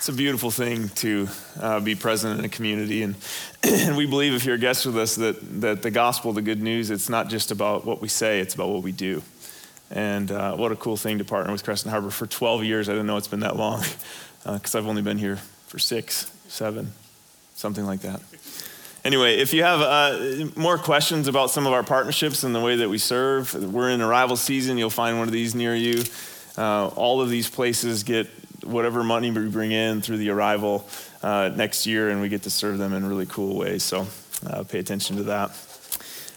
It's 0.00 0.08
a 0.08 0.14
beautiful 0.14 0.50
thing 0.50 0.88
to 0.88 1.28
uh, 1.60 1.78
be 1.78 1.94
present 1.94 2.38
in 2.38 2.44
a 2.46 2.48
community. 2.48 3.02
And, 3.02 3.16
and 3.62 3.98
we 3.98 4.06
believe, 4.06 4.32
if 4.32 4.46
you're 4.46 4.54
a 4.54 4.58
guest 4.58 4.86
with 4.86 4.96
us, 4.96 5.16
that, 5.16 5.60
that 5.60 5.82
the 5.82 5.90
gospel, 5.90 6.32
the 6.32 6.40
good 6.40 6.62
news, 6.62 6.88
it's 6.90 7.10
not 7.10 7.28
just 7.28 7.50
about 7.50 7.84
what 7.84 8.00
we 8.00 8.08
say, 8.08 8.40
it's 8.40 8.54
about 8.54 8.70
what 8.70 8.82
we 8.82 8.92
do. 8.92 9.22
And 9.90 10.30
uh, 10.30 10.56
what 10.56 10.72
a 10.72 10.76
cool 10.76 10.96
thing 10.96 11.18
to 11.18 11.24
partner 11.26 11.52
with 11.52 11.64
Crescent 11.64 11.90
Harbor 11.90 12.10
for 12.10 12.26
12 12.26 12.64
years. 12.64 12.88
I 12.88 12.92
didn't 12.92 13.08
know 13.08 13.18
it's 13.18 13.28
been 13.28 13.40
that 13.40 13.56
long 13.56 13.84
because 14.46 14.74
uh, 14.74 14.78
I've 14.78 14.86
only 14.86 15.02
been 15.02 15.18
here 15.18 15.36
for 15.66 15.78
six, 15.78 16.32
seven, 16.48 16.92
something 17.54 17.84
like 17.84 18.00
that. 18.00 18.22
Anyway, 19.04 19.36
if 19.36 19.52
you 19.52 19.64
have 19.64 19.82
uh, 19.82 20.46
more 20.56 20.78
questions 20.78 21.28
about 21.28 21.50
some 21.50 21.66
of 21.66 21.74
our 21.74 21.82
partnerships 21.82 22.42
and 22.42 22.54
the 22.54 22.60
way 22.60 22.76
that 22.76 22.88
we 22.88 22.96
serve, 22.96 23.52
we're 23.70 23.90
in 23.90 24.00
arrival 24.00 24.38
season. 24.38 24.78
You'll 24.78 24.88
find 24.88 25.18
one 25.18 25.28
of 25.28 25.32
these 25.34 25.54
near 25.54 25.74
you. 25.74 26.04
Uh, 26.56 26.86
all 26.88 27.20
of 27.20 27.28
these 27.28 27.50
places 27.50 28.02
get 28.02 28.28
whatever 28.64 29.02
money 29.02 29.30
we 29.30 29.48
bring 29.48 29.72
in 29.72 30.00
through 30.00 30.18
the 30.18 30.30
arrival 30.30 30.88
uh, 31.22 31.50
next 31.54 31.86
year, 31.86 32.10
and 32.10 32.20
we 32.20 32.28
get 32.28 32.42
to 32.42 32.50
serve 32.50 32.78
them 32.78 32.92
in 32.92 33.06
really 33.06 33.26
cool 33.26 33.56
ways. 33.56 33.82
So 33.82 34.06
uh, 34.46 34.64
pay 34.64 34.78
attention 34.78 35.16
to 35.16 35.22
that. 35.24 35.50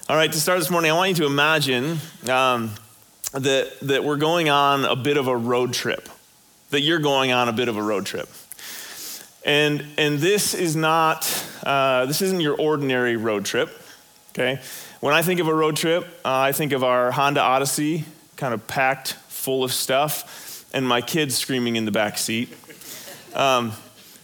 All 0.09 0.17
right, 0.17 0.31
to 0.31 0.39
start 0.39 0.59
this 0.59 0.69
morning, 0.69 0.91
I 0.91 0.95
want 0.95 1.09
you 1.09 1.15
to 1.15 1.25
imagine 1.25 1.97
um, 2.29 2.71
that, 3.31 3.71
that 3.83 4.03
we're 4.03 4.17
going 4.17 4.49
on 4.49 4.83
a 4.85 4.95
bit 4.95 5.17
of 5.17 5.27
a 5.27 5.35
road 5.35 5.73
trip, 5.73 6.09
that 6.71 6.81
you're 6.81 6.99
going 6.99 7.31
on 7.31 7.47
a 7.47 7.53
bit 7.53 7.69
of 7.69 7.77
a 7.77 7.81
road 7.81 8.05
trip. 8.05 8.27
And, 9.45 9.85
and 9.97 10.19
this 10.19 10.53
is 10.53 10.75
not, 10.75 11.25
uh, 11.63 12.05
this 12.05 12.21
isn't 12.21 12.41
your 12.41 12.55
ordinary 12.55 13.15
road 13.15 13.45
trip, 13.45 13.69
okay? 14.31 14.61
When 14.99 15.13
I 15.13 15.21
think 15.21 15.39
of 15.39 15.47
a 15.47 15.53
road 15.53 15.77
trip, 15.77 16.05
uh, 16.25 16.37
I 16.37 16.51
think 16.51 16.73
of 16.73 16.83
our 16.83 17.11
Honda 17.11 17.41
Odyssey, 17.41 18.05
kind 18.35 18.53
of 18.53 18.67
packed 18.67 19.13
full 19.13 19.63
of 19.63 19.71
stuff 19.71 20.52
and 20.73 20.87
my 20.87 21.01
kids 21.01 21.37
screaming 21.37 21.75
in 21.75 21.85
the 21.85 21.91
back 21.91 22.17
seat. 22.17 22.49
Um, 23.33 23.73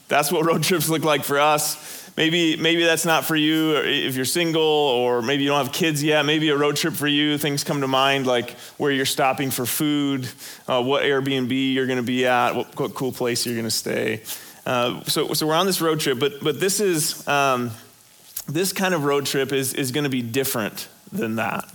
that's 0.08 0.32
what 0.32 0.46
road 0.46 0.64
trips 0.70 0.90
look 0.90 1.04
like 1.04 1.24
for 1.24 1.40
us. 1.40 1.98
Maybe, 2.18 2.58
maybe 2.58 2.84
that's 2.84 3.06
not 3.06 3.24
for 3.24 3.36
you 3.36 3.78
if 3.78 4.18
you're 4.18 4.26
single, 4.26 4.62
or 4.62 5.22
maybe 5.22 5.44
you 5.44 5.50
don't 5.50 5.64
have 5.64 5.74
kids 5.74 6.04
yet. 6.04 6.26
Maybe 6.26 6.50
a 6.50 6.58
road 6.58 6.76
trip 6.76 6.94
for 6.94 7.08
you, 7.08 7.38
things 7.38 7.64
come 7.64 7.80
to 7.80 7.88
mind 7.88 8.28
like 8.28 8.58
where 8.78 8.92
you're 8.92 9.06
stopping 9.06 9.52
for 9.52 9.66
food, 9.66 10.28
uh, 10.68 10.84
what 10.84 11.04
Airbnb 11.04 11.74
you're 11.74 11.86
going 11.86 11.98
to 11.98 12.04
be 12.04 12.26
at, 12.26 12.56
what, 12.56 12.78
what, 12.78 12.94
cool 12.94 13.14
place 13.14 13.46
you're 13.46 13.56
going 13.56 13.64
to 13.64 13.72
stay. 13.72 14.22
Uh, 14.66 15.02
so, 15.06 15.34
so 15.34 15.48
we're 15.48 15.56
on 15.56 15.66
this 15.66 15.80
road 15.80 16.02
trip, 16.02 16.20
but, 16.20 16.44
but 16.44 16.60
this 16.60 16.82
is 16.82 17.26
um, 17.26 17.72
this 18.50 18.74
kind 18.74 18.94
of 18.94 19.06
road 19.06 19.26
trip 19.26 19.54
is, 19.54 19.74
is 19.74 19.92
going 19.92 20.04
to 20.04 20.10
be 20.10 20.22
different 20.22 20.90
than 21.14 21.38
that. 21.38 21.72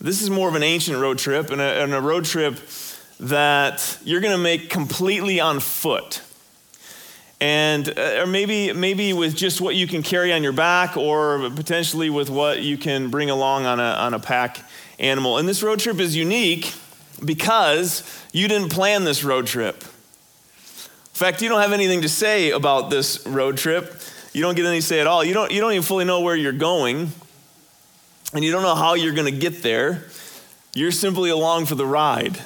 This 0.00 0.22
is 0.22 0.30
more 0.30 0.48
of 0.48 0.54
an 0.54 0.62
ancient 0.62 0.98
road 0.98 1.18
trip, 1.18 1.50
and 1.50 1.60
a, 1.60 1.82
and 1.82 1.92
a 1.92 2.00
road 2.00 2.24
trip 2.24 2.56
that 3.20 3.98
you're 4.04 4.20
going 4.20 4.36
to 4.36 4.42
make 4.42 4.70
completely 4.70 5.40
on 5.40 5.60
foot. 5.60 6.22
And 7.40 7.88
uh, 7.98 8.20
or 8.20 8.26
maybe 8.26 8.72
maybe 8.72 9.12
with 9.12 9.34
just 9.34 9.60
what 9.60 9.74
you 9.74 9.86
can 9.86 10.02
carry 10.02 10.32
on 10.32 10.42
your 10.42 10.52
back 10.52 10.96
or 10.96 11.50
potentially 11.50 12.10
with 12.10 12.28
what 12.28 12.62
you 12.62 12.76
can 12.76 13.08
bring 13.08 13.30
along 13.30 13.64
on 13.64 13.80
a 13.80 13.82
on 13.82 14.12
a 14.12 14.18
pack 14.18 14.58
animal. 14.98 15.38
And 15.38 15.48
this 15.48 15.62
road 15.62 15.78
trip 15.78 16.00
is 16.00 16.14
unique 16.14 16.74
because 17.24 18.02
you 18.32 18.46
didn't 18.46 18.70
plan 18.70 19.04
this 19.04 19.24
road 19.24 19.46
trip. 19.46 19.82
In 19.82 21.26
fact, 21.26 21.42
you 21.42 21.48
don't 21.48 21.60
have 21.60 21.72
anything 21.72 22.02
to 22.02 22.08
say 22.08 22.50
about 22.50 22.90
this 22.90 23.26
road 23.26 23.56
trip. 23.56 24.00
You 24.32 24.42
don't 24.42 24.54
get 24.54 24.64
any 24.64 24.80
say 24.80 25.00
at 25.00 25.06
all. 25.06 25.24
You 25.24 25.34
don't, 25.34 25.50
you 25.50 25.60
don't 25.60 25.72
even 25.72 25.82
fully 25.82 26.04
know 26.04 26.20
where 26.20 26.36
you're 26.36 26.52
going, 26.52 27.10
and 28.32 28.44
you 28.44 28.52
don't 28.52 28.62
know 28.62 28.74
how 28.74 28.94
you're 28.94 29.12
going 29.12 29.32
to 29.32 29.38
get 29.38 29.62
there. 29.62 30.04
You're 30.72 30.92
simply 30.92 31.30
along 31.30 31.66
for 31.66 31.74
the 31.74 31.84
ride. 31.84 32.40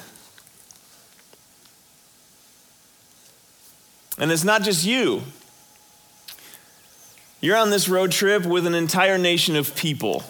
And 4.17 4.31
it's 4.31 4.43
not 4.43 4.63
just 4.63 4.85
you. 4.85 5.23
You're 7.41 7.57
on 7.57 7.69
this 7.69 7.89
road 7.89 8.11
trip 8.11 8.45
with 8.45 8.65
an 8.65 8.73
entire 8.73 9.17
nation 9.17 9.55
of 9.55 9.75
people. 9.75 10.23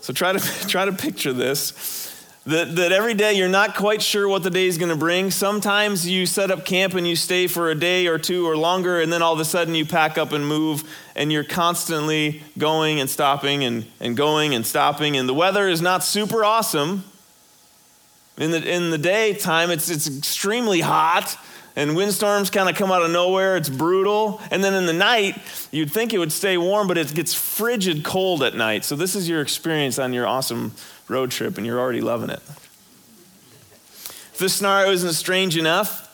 So 0.00 0.12
try 0.12 0.32
to, 0.32 0.38
try 0.68 0.84
to 0.86 0.92
picture 0.92 1.32
this. 1.32 2.04
That, 2.46 2.76
that 2.76 2.92
every 2.92 3.12
day 3.12 3.34
you're 3.34 3.46
not 3.46 3.76
quite 3.76 4.00
sure 4.00 4.26
what 4.26 4.42
the 4.42 4.48
day 4.48 4.66
is 4.66 4.78
going 4.78 4.88
to 4.88 4.96
bring. 4.96 5.30
Sometimes 5.30 6.08
you 6.08 6.24
set 6.24 6.50
up 6.50 6.64
camp 6.64 6.94
and 6.94 7.06
you 7.06 7.14
stay 7.14 7.46
for 7.46 7.70
a 7.70 7.74
day 7.74 8.06
or 8.06 8.18
two 8.18 8.48
or 8.48 8.56
longer, 8.56 9.02
and 9.02 9.12
then 9.12 9.20
all 9.20 9.34
of 9.34 9.40
a 9.40 9.44
sudden 9.44 9.74
you 9.74 9.84
pack 9.84 10.16
up 10.16 10.32
and 10.32 10.48
move, 10.48 10.82
and 11.14 11.30
you're 11.30 11.44
constantly 11.44 12.42
going 12.56 13.00
and 13.00 13.10
stopping 13.10 13.64
and, 13.64 13.86
and 14.00 14.16
going 14.16 14.54
and 14.54 14.66
stopping. 14.66 15.14
And 15.18 15.28
the 15.28 15.34
weather 15.34 15.68
is 15.68 15.82
not 15.82 16.02
super 16.02 16.42
awesome. 16.42 17.04
In 18.38 18.50
the, 18.50 18.66
in 18.66 18.90
the 18.90 18.98
daytime, 18.98 19.70
it's, 19.70 19.90
it's 19.90 20.08
extremely 20.08 20.80
hot 20.80 21.36
and 21.78 21.94
windstorms 21.94 22.50
kind 22.50 22.68
of 22.68 22.74
come 22.74 22.90
out 22.90 23.02
of 23.02 23.12
nowhere. 23.12 23.56
It's 23.56 23.68
brutal. 23.68 24.40
And 24.50 24.64
then 24.64 24.74
in 24.74 24.86
the 24.86 24.92
night, 24.92 25.38
you'd 25.70 25.92
think 25.92 26.12
it 26.12 26.18
would 26.18 26.32
stay 26.32 26.58
warm, 26.58 26.88
but 26.88 26.98
it 26.98 27.14
gets 27.14 27.34
frigid 27.34 28.02
cold 28.02 28.42
at 28.42 28.56
night. 28.56 28.84
So 28.84 28.96
this 28.96 29.14
is 29.14 29.28
your 29.28 29.40
experience 29.40 29.96
on 29.96 30.12
your 30.12 30.26
awesome 30.26 30.72
road 31.06 31.30
trip, 31.30 31.56
and 31.56 31.64
you're 31.64 31.78
already 31.78 32.00
loving 32.00 32.30
it. 32.30 32.42
If 34.08 34.38
this 34.38 34.54
scenario 34.54 34.90
isn't 34.90 35.12
strange 35.12 35.56
enough, 35.56 36.04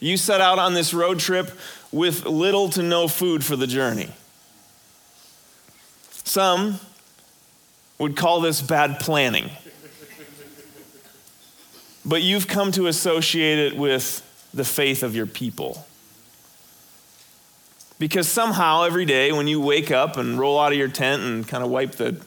you 0.00 0.18
set 0.18 0.42
out 0.42 0.58
on 0.58 0.74
this 0.74 0.92
road 0.92 1.18
trip 1.18 1.50
with 1.90 2.26
little 2.26 2.68
to 2.70 2.82
no 2.82 3.08
food 3.08 3.42
for 3.42 3.56
the 3.56 3.66
journey. 3.66 4.10
Some 6.10 6.78
would 7.98 8.18
call 8.18 8.42
this 8.42 8.60
bad 8.60 9.00
planning 9.00 9.50
but 12.04 12.22
you've 12.22 12.46
come 12.46 12.72
to 12.72 12.86
associate 12.86 13.58
it 13.58 13.76
with 13.76 14.22
the 14.52 14.64
faith 14.64 15.02
of 15.02 15.16
your 15.16 15.26
people. 15.26 15.86
Because 17.98 18.28
somehow 18.28 18.82
every 18.82 19.04
day 19.04 19.32
when 19.32 19.46
you 19.46 19.60
wake 19.60 19.90
up 19.90 20.16
and 20.16 20.38
roll 20.38 20.60
out 20.60 20.72
of 20.72 20.78
your 20.78 20.88
tent 20.88 21.22
and 21.22 21.46
kind 21.46 21.64
of 21.64 21.70
wipe 21.70 21.92
the 21.92 22.20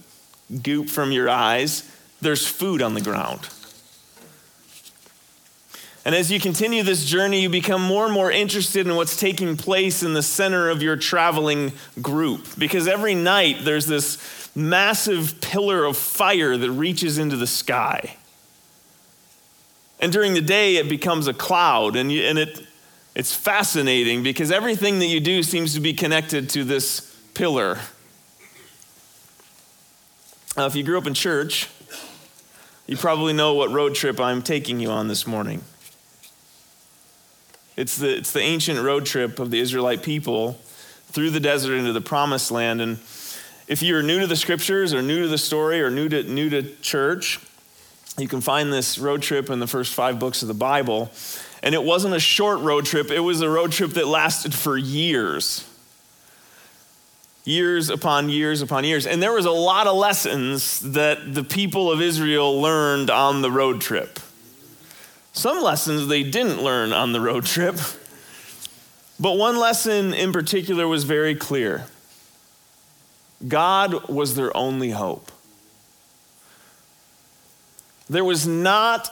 goop 0.63 0.89
from 0.89 1.11
your 1.11 1.29
eyes, 1.29 1.89
there's 2.21 2.47
food 2.47 2.81
on 2.81 2.93
the 2.93 3.01
ground. 3.01 3.47
And 6.05 6.15
as 6.15 6.31
you 6.31 6.39
continue 6.39 6.83
this 6.83 7.03
journey, 7.03 7.41
you 7.41 7.49
become 7.49 7.81
more 7.81 8.05
and 8.05 8.13
more 8.13 8.31
interested 8.31 8.87
in 8.87 8.95
what's 8.95 9.19
taking 9.19 9.57
place 9.57 10.03
in 10.03 10.13
the 10.13 10.23
center 10.23 10.69
of 10.69 10.81
your 10.81 10.95
traveling 10.95 11.73
group. 12.01 12.47
Because 12.57 12.87
every 12.87 13.13
night 13.13 13.57
there's 13.63 13.87
this 13.87 14.49
massive 14.55 15.41
pillar 15.41 15.83
of 15.83 15.97
fire 15.97 16.55
that 16.55 16.71
reaches 16.71 17.17
into 17.17 17.35
the 17.35 17.45
sky. 17.45 18.15
And 19.99 20.11
during 20.11 20.33
the 20.33 20.41
day, 20.41 20.77
it 20.77 20.89
becomes 20.89 21.27
a 21.27 21.33
cloud. 21.33 21.95
And, 21.95 22.11
you, 22.11 22.23
and 22.23 22.37
it, 22.37 22.65
it's 23.15 23.33
fascinating 23.33 24.23
because 24.23 24.51
everything 24.51 24.99
that 24.99 25.07
you 25.07 25.19
do 25.19 25.41
seems 25.41 25.73
to 25.73 25.79
be 25.79 25.93
connected 25.93 26.49
to 26.51 26.63
this 26.63 27.15
pillar. 27.33 27.79
Now, 30.55 30.65
if 30.65 30.75
you 30.75 30.83
grew 30.83 30.97
up 30.97 31.07
in 31.07 31.13
church, 31.13 31.69
you 32.85 32.95
probably 32.95 33.33
know 33.33 33.53
what 33.53 33.71
road 33.71 33.95
trip 33.95 34.19
I'm 34.19 34.41
taking 34.41 34.79
you 34.79 34.89
on 34.89 35.07
this 35.07 35.27
morning. 35.27 35.61
It's 37.75 37.97
the, 37.97 38.17
it's 38.17 38.31
the 38.31 38.41
ancient 38.41 38.81
road 38.81 39.05
trip 39.05 39.39
of 39.39 39.51
the 39.51 39.59
Israelite 39.59 40.01
people 40.01 40.53
through 41.07 41.29
the 41.29 41.39
desert 41.39 41.75
into 41.75 41.93
the 41.93 42.01
promised 42.01 42.49
land. 42.49 42.81
And 42.81 42.97
if 43.67 43.83
you're 43.83 44.01
new 44.01 44.19
to 44.19 44.27
the 44.27 44.35
scriptures 44.35 44.93
or 44.93 45.01
new 45.01 45.21
to 45.23 45.27
the 45.27 45.37
story 45.37 45.81
or 45.81 45.91
new 45.91 46.09
to, 46.09 46.23
new 46.23 46.49
to 46.49 46.75
church, 46.77 47.39
you 48.17 48.27
can 48.27 48.41
find 48.41 48.73
this 48.73 48.97
road 48.97 49.21
trip 49.21 49.49
in 49.49 49.59
the 49.59 49.67
first 49.67 49.93
five 49.93 50.19
books 50.19 50.41
of 50.41 50.47
the 50.47 50.53
Bible. 50.53 51.11
And 51.61 51.75
it 51.75 51.83
wasn't 51.83 52.15
a 52.15 52.19
short 52.19 52.59
road 52.61 52.85
trip, 52.85 53.11
it 53.11 53.19
was 53.19 53.41
a 53.41 53.49
road 53.49 53.71
trip 53.71 53.91
that 53.91 54.07
lasted 54.07 54.53
for 54.53 54.77
years. 54.77 55.67
Years 57.45 57.89
upon 57.89 58.29
years 58.29 58.61
upon 58.61 58.83
years. 58.83 59.07
And 59.07 59.23
there 59.23 59.31
was 59.31 59.45
a 59.45 59.51
lot 59.51 59.87
of 59.87 59.95
lessons 59.95 60.79
that 60.91 61.33
the 61.33 61.43
people 61.43 61.91
of 61.91 62.01
Israel 62.01 62.59
learned 62.59 63.09
on 63.09 63.41
the 63.41 63.51
road 63.51 63.79
trip. 63.79 64.19
Some 65.31 65.61
lessons 65.61 66.07
they 66.07 66.23
didn't 66.23 66.61
learn 66.61 66.91
on 66.91 67.13
the 67.13 67.21
road 67.21 67.45
trip. 67.45 67.75
But 69.19 69.37
one 69.37 69.57
lesson 69.57 70.13
in 70.13 70.31
particular 70.31 70.87
was 70.87 71.03
very 71.03 71.35
clear 71.35 71.85
God 73.47 74.09
was 74.09 74.35
their 74.35 74.55
only 74.57 74.89
hope. 74.89 75.31
There 78.09 78.23
was 78.23 78.47
not 78.47 79.11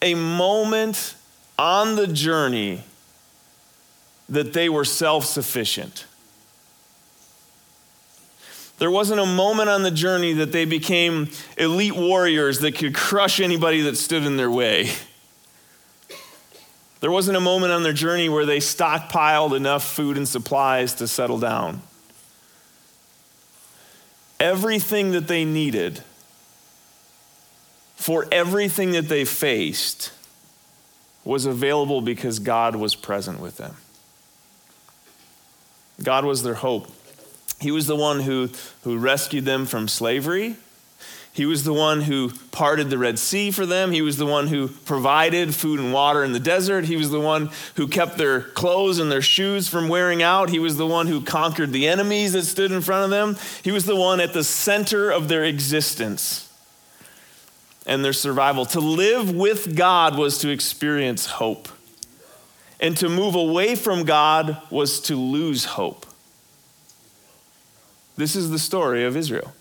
a 0.00 0.14
moment 0.14 1.14
on 1.58 1.96
the 1.96 2.06
journey 2.06 2.82
that 4.28 4.52
they 4.52 4.68
were 4.68 4.84
self 4.84 5.24
sufficient. 5.24 6.06
There 8.78 8.90
wasn't 8.90 9.20
a 9.20 9.26
moment 9.26 9.68
on 9.68 9.82
the 9.82 9.90
journey 9.90 10.32
that 10.34 10.50
they 10.50 10.64
became 10.64 11.30
elite 11.56 11.94
warriors 11.94 12.60
that 12.60 12.74
could 12.74 12.94
crush 12.94 13.38
anybody 13.38 13.82
that 13.82 13.96
stood 13.96 14.24
in 14.24 14.36
their 14.36 14.50
way. 14.50 14.90
There 17.00 17.10
wasn't 17.10 17.36
a 17.36 17.40
moment 17.40 17.72
on 17.72 17.82
their 17.82 17.92
journey 17.92 18.28
where 18.28 18.46
they 18.46 18.58
stockpiled 18.58 19.56
enough 19.56 19.84
food 19.84 20.16
and 20.16 20.26
supplies 20.26 20.94
to 20.94 21.06
settle 21.06 21.38
down. 21.38 21.82
Everything 24.40 25.12
that 25.12 25.28
they 25.28 25.44
needed 25.44 26.02
for 28.02 28.26
everything 28.32 28.90
that 28.90 29.08
they 29.08 29.24
faced 29.24 30.10
was 31.22 31.46
available 31.46 32.00
because 32.00 32.40
God 32.40 32.74
was 32.74 32.96
present 32.96 33.38
with 33.38 33.58
them. 33.58 33.76
God 36.02 36.24
was 36.24 36.42
their 36.42 36.54
hope. 36.54 36.90
He 37.60 37.70
was 37.70 37.86
the 37.86 37.94
one 37.94 38.18
who, 38.18 38.50
who 38.82 38.98
rescued 38.98 39.44
them 39.44 39.66
from 39.66 39.86
slavery. 39.86 40.56
He 41.32 41.46
was 41.46 41.62
the 41.62 41.72
one 41.72 42.00
who 42.00 42.32
parted 42.50 42.90
the 42.90 42.98
Red 42.98 43.20
Sea 43.20 43.52
for 43.52 43.66
them. 43.66 43.92
He 43.92 44.02
was 44.02 44.16
the 44.16 44.26
one 44.26 44.48
who 44.48 44.66
provided 44.66 45.54
food 45.54 45.78
and 45.78 45.92
water 45.92 46.24
in 46.24 46.32
the 46.32 46.40
desert. 46.40 46.86
He 46.86 46.96
was 46.96 47.12
the 47.12 47.20
one 47.20 47.50
who 47.76 47.86
kept 47.86 48.18
their 48.18 48.40
clothes 48.40 48.98
and 48.98 49.12
their 49.12 49.22
shoes 49.22 49.68
from 49.68 49.88
wearing 49.88 50.24
out. 50.24 50.50
He 50.50 50.58
was 50.58 50.76
the 50.76 50.88
one 50.88 51.06
who 51.06 51.20
conquered 51.20 51.70
the 51.70 51.86
enemies 51.86 52.32
that 52.32 52.46
stood 52.46 52.72
in 52.72 52.80
front 52.80 53.04
of 53.04 53.10
them. 53.10 53.36
He 53.62 53.70
was 53.70 53.84
the 53.86 53.94
one 53.94 54.20
at 54.20 54.32
the 54.32 54.42
center 54.42 55.08
of 55.12 55.28
their 55.28 55.44
existence 55.44 56.41
and 57.86 58.04
their 58.04 58.12
survival. 58.12 58.66
To 58.66 58.80
live 58.80 59.34
with 59.34 59.76
God 59.76 60.16
was 60.16 60.38
to 60.38 60.48
experience 60.48 61.26
hope, 61.26 61.68
and 62.80 62.96
to 62.98 63.08
move 63.08 63.34
away 63.34 63.74
from 63.74 64.04
God 64.04 64.60
was 64.70 65.00
to 65.02 65.16
lose 65.16 65.64
hope. 65.64 66.06
This 68.16 68.36
is 68.36 68.50
the 68.50 68.58
story 68.58 69.04
of 69.04 69.16
Israel. 69.16 69.52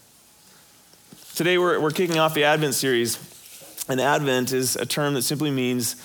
Today, 1.35 1.57
we're, 1.57 1.79
we're 1.79 1.91
kicking 1.91 2.19
off 2.19 2.33
the 2.33 2.43
Advent 2.43 2.73
series, 2.73 3.17
and 3.87 4.01
Advent 4.01 4.51
is 4.51 4.75
a 4.75 4.85
term 4.85 5.13
that 5.13 5.21
simply 5.21 5.49
means 5.49 5.95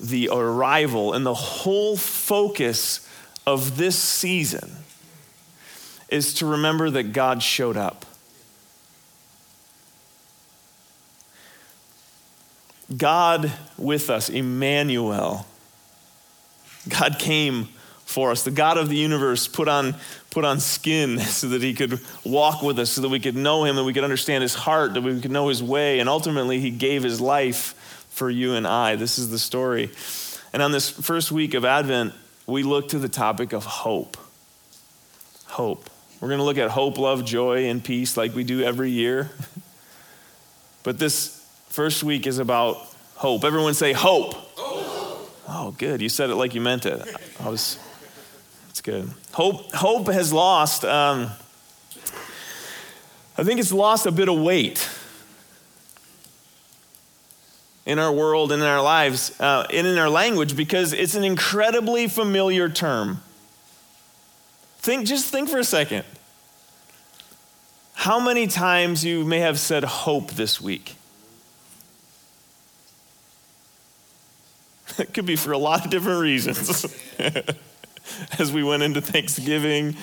the 0.00 0.28
arrival, 0.30 1.12
and 1.12 1.26
the 1.26 1.34
whole 1.34 1.96
focus 1.96 3.06
of 3.46 3.76
this 3.76 3.98
season 3.98 4.70
is 6.08 6.34
to 6.34 6.46
remember 6.46 6.88
that 6.90 7.12
God 7.12 7.42
showed 7.42 7.76
up. 7.76 8.06
God 12.96 13.52
with 13.76 14.10
us, 14.10 14.28
Emmanuel. 14.28 15.46
God 16.88 17.18
came 17.18 17.68
for 18.06 18.30
us. 18.30 18.42
The 18.42 18.50
God 18.50 18.78
of 18.78 18.88
the 18.88 18.96
universe 18.96 19.46
put 19.46 19.68
on, 19.68 19.94
put 20.30 20.44
on 20.44 20.60
skin 20.60 21.18
so 21.18 21.48
that 21.48 21.62
he 21.62 21.74
could 21.74 22.00
walk 22.24 22.62
with 22.62 22.78
us, 22.78 22.90
so 22.90 23.02
that 23.02 23.08
we 23.08 23.20
could 23.20 23.36
know 23.36 23.64
him, 23.64 23.76
that 23.76 23.84
we 23.84 23.92
could 23.92 24.04
understand 24.04 24.42
his 24.42 24.54
heart, 24.54 24.94
that 24.94 25.02
we 25.02 25.20
could 25.20 25.30
know 25.30 25.48
his 25.48 25.62
way. 25.62 26.00
And 26.00 26.08
ultimately, 26.08 26.60
he 26.60 26.70
gave 26.70 27.02
his 27.02 27.20
life 27.20 27.74
for 28.10 28.30
you 28.30 28.54
and 28.54 28.66
I. 28.66 28.96
This 28.96 29.18
is 29.18 29.30
the 29.30 29.38
story. 29.38 29.90
And 30.52 30.62
on 30.62 30.72
this 30.72 30.88
first 30.88 31.30
week 31.30 31.52
of 31.52 31.64
Advent, 31.66 32.14
we 32.46 32.62
look 32.62 32.88
to 32.88 32.98
the 32.98 33.08
topic 33.08 33.52
of 33.52 33.64
hope. 33.64 34.16
Hope. 35.44 35.90
We're 36.20 36.28
going 36.28 36.38
to 36.38 36.44
look 36.44 36.58
at 36.58 36.70
hope, 36.70 36.98
love, 36.98 37.24
joy, 37.24 37.66
and 37.66 37.84
peace 37.84 38.16
like 38.16 38.34
we 38.34 38.42
do 38.42 38.62
every 38.62 38.90
year. 38.90 39.30
but 40.82 40.98
this 40.98 41.37
first 41.78 42.02
week 42.02 42.26
is 42.26 42.40
about 42.40 42.76
hope. 43.14 43.44
Everyone 43.44 43.72
say 43.72 43.92
hope. 43.92 44.34
hope. 44.34 45.30
Oh, 45.46 45.72
good. 45.78 46.02
You 46.02 46.08
said 46.08 46.28
it 46.28 46.34
like 46.34 46.52
you 46.52 46.60
meant 46.60 46.86
it. 46.86 47.00
I 47.38 47.48
was. 47.48 47.78
That's 48.66 48.80
good. 48.80 49.08
Hope. 49.30 49.72
Hope 49.72 50.08
has 50.08 50.32
lost. 50.32 50.84
Um, 50.84 51.30
I 53.38 53.44
think 53.44 53.60
it's 53.60 53.72
lost 53.72 54.06
a 54.06 54.10
bit 54.10 54.28
of 54.28 54.40
weight 54.40 54.88
in 57.86 58.00
our 58.00 58.10
world 58.10 58.50
and 58.50 58.60
in 58.60 58.68
our 58.68 58.82
lives 58.82 59.40
uh, 59.40 59.64
and 59.72 59.86
in 59.86 59.98
our 59.98 60.10
language 60.10 60.56
because 60.56 60.92
it's 60.92 61.14
an 61.14 61.22
incredibly 61.22 62.08
familiar 62.08 62.68
term. 62.68 63.22
Think, 64.78 65.06
just 65.06 65.30
think 65.30 65.48
for 65.48 65.58
a 65.58 65.64
second. 65.64 66.04
How 67.94 68.18
many 68.18 68.48
times 68.48 69.04
you 69.04 69.24
may 69.24 69.38
have 69.38 69.60
said 69.60 69.84
hope 69.84 70.32
this 70.32 70.60
week? 70.60 70.96
It 74.98 75.14
could 75.14 75.26
be 75.26 75.36
for 75.36 75.52
a 75.52 75.58
lot 75.58 75.84
of 75.84 75.90
different 75.90 76.20
reasons. 76.20 76.86
As 78.38 78.52
we 78.52 78.64
went 78.64 78.82
into 78.82 79.00
Thanksgiving, 79.00 79.96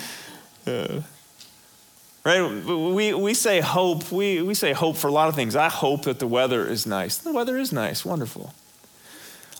uh, 0.67 1.01
right? 2.23 2.65
We, 2.65 3.13
we 3.13 3.33
say 3.33 3.61
hope. 3.61 4.11
We, 4.11 4.41
we 4.41 4.53
say 4.53 4.73
hope 4.73 4.97
for 4.97 5.07
a 5.07 5.11
lot 5.11 5.27
of 5.27 5.35
things. 5.35 5.55
I 5.55 5.69
hope 5.69 6.03
that 6.03 6.19
the 6.19 6.27
weather 6.27 6.67
is 6.67 6.85
nice. 6.85 7.17
The 7.17 7.33
weather 7.33 7.57
is 7.57 7.73
nice, 7.73 8.05
wonderful. 8.05 8.53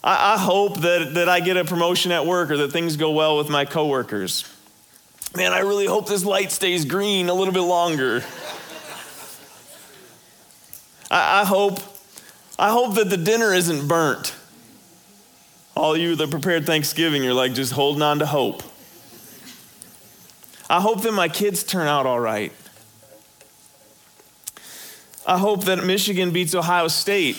I, 0.04 0.34
I 0.34 0.38
hope 0.38 0.82
that, 0.82 1.16
that 1.16 1.28
I 1.28 1.40
get 1.40 1.58
a 1.58 1.66
promotion 1.66 2.12
at 2.12 2.26
work 2.26 2.52
or 2.52 2.58
that 2.58 2.72
things 2.72 2.98
go 2.98 3.12
well 3.12 3.38
with 3.38 3.50
my 3.50 3.66
coworkers. 3.66 4.52
Man, 5.36 5.52
I 5.52 5.60
really 5.60 5.88
hope 5.88 6.08
this 6.08 6.24
light 6.24 6.52
stays 6.52 6.86
green 6.86 7.30
a 7.30 7.34
little 7.34 7.54
bit 7.54 7.62
longer. 7.62 8.24
I, 11.12 11.42
I 11.42 11.46
hope 11.46 11.80
I 12.58 12.72
hope 12.72 12.96
that 12.96 13.10
the 13.10 13.18
dinner 13.18 13.54
isn't 13.54 13.88
burnt. 13.88 14.34
All 15.76 15.98
you 15.98 16.16
that 16.16 16.32
prepared 16.32 16.66
Thanksgiving, 16.66 17.22
you're 17.22 17.34
like 17.34 17.54
just 17.54 17.74
holding 17.74 18.02
on 18.02 18.20
to 18.20 18.26
hope. 18.26 18.64
I 20.70 20.80
hope 20.80 21.02
that 21.04 21.12
my 21.12 21.28
kids 21.28 21.64
turn 21.64 21.88
out 21.88 22.06
all 22.06 22.20
right. 22.20 22.54
I 25.28 25.38
hope 25.38 25.66
that 25.66 25.84
Michigan 25.84 26.32
beats 26.32 26.56
Ohio 26.56 26.88
State, 26.88 27.36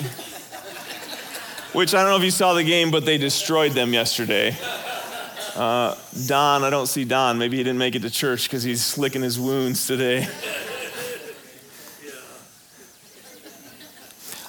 which 1.72 1.94
I 1.94 2.02
don't 2.02 2.10
know 2.10 2.16
if 2.16 2.24
you 2.24 2.30
saw 2.30 2.52
the 2.52 2.64
game, 2.64 2.90
but 2.90 3.06
they 3.06 3.16
destroyed 3.16 3.72
them 3.72 3.92
yesterday. 3.92 4.56
Uh, 5.54 5.94
Don, 6.26 6.62
I 6.62 6.68
don't 6.68 6.88
see 6.88 7.04
Don. 7.04 7.38
Maybe 7.38 7.56
he 7.56 7.62
didn't 7.62 7.78
make 7.78 7.94
it 7.94 8.02
to 8.02 8.10
church 8.10 8.44
because 8.44 8.62
he's 8.62 8.98
licking 8.98 9.22
his 9.22 9.40
wounds 9.40 9.86
today. 9.86 10.28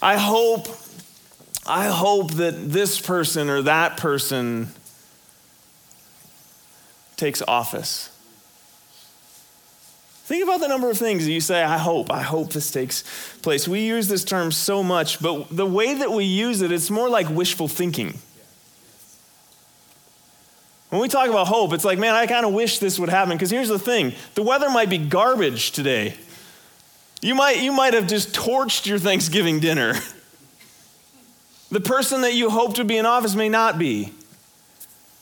I 0.01 0.17
hope 0.17 0.67
I 1.67 1.87
hope 1.87 2.33
that 2.33 2.71
this 2.71 2.99
person 2.99 3.49
or 3.49 3.61
that 3.63 3.97
person 3.97 4.69
takes 7.15 7.41
office. 7.47 8.09
Think 10.27 10.43
about 10.43 10.59
the 10.59 10.67
number 10.67 10.89
of 10.89 10.97
things 10.97 11.25
that 11.25 11.31
you 11.31 11.39
say, 11.39 11.63
I 11.63 11.77
hope, 11.77 12.11
I 12.11 12.21
hope 12.21 12.51
this 12.51 12.69
takes 12.69 13.03
place. 13.41 13.67
We 13.67 13.85
use 13.85 14.09
this 14.09 14.25
term 14.25 14.51
so 14.51 14.83
much, 14.83 15.21
but 15.21 15.47
the 15.49 15.65
way 15.65 15.93
that 15.93 16.11
we 16.11 16.25
use 16.25 16.61
it, 16.61 16.71
it's 16.71 16.89
more 16.89 17.09
like 17.09 17.29
wishful 17.29 17.67
thinking. 17.67 18.19
When 20.89 21.01
we 21.01 21.07
talk 21.07 21.29
about 21.29 21.47
hope, 21.47 21.73
it's 21.73 21.85
like, 21.85 21.99
man, 21.99 22.13
I 22.13 22.27
kind 22.27 22.45
of 22.45 22.53
wish 22.53 22.79
this 22.79 22.97
would 22.99 23.09
happen. 23.09 23.35
Because 23.35 23.51
here's 23.51 23.69
the 23.69 23.79
thing 23.79 24.13
the 24.35 24.43
weather 24.43 24.69
might 24.69 24.89
be 24.89 24.97
garbage 24.97 25.71
today. 25.71 26.15
You 27.21 27.35
might, 27.35 27.61
you 27.61 27.71
might 27.71 27.93
have 27.93 28.07
just 28.07 28.35
torched 28.35 28.85
your 28.85 28.99
Thanksgiving 28.99 29.59
dinner. 29.59 29.95
The 31.69 31.81
person 31.81 32.21
that 32.21 32.33
you 32.33 32.49
hoped 32.49 32.77
would 32.77 32.87
be 32.87 32.97
in 32.97 33.05
office 33.05 33.35
may 33.35 33.49
not 33.49 33.77
be. 33.77 34.13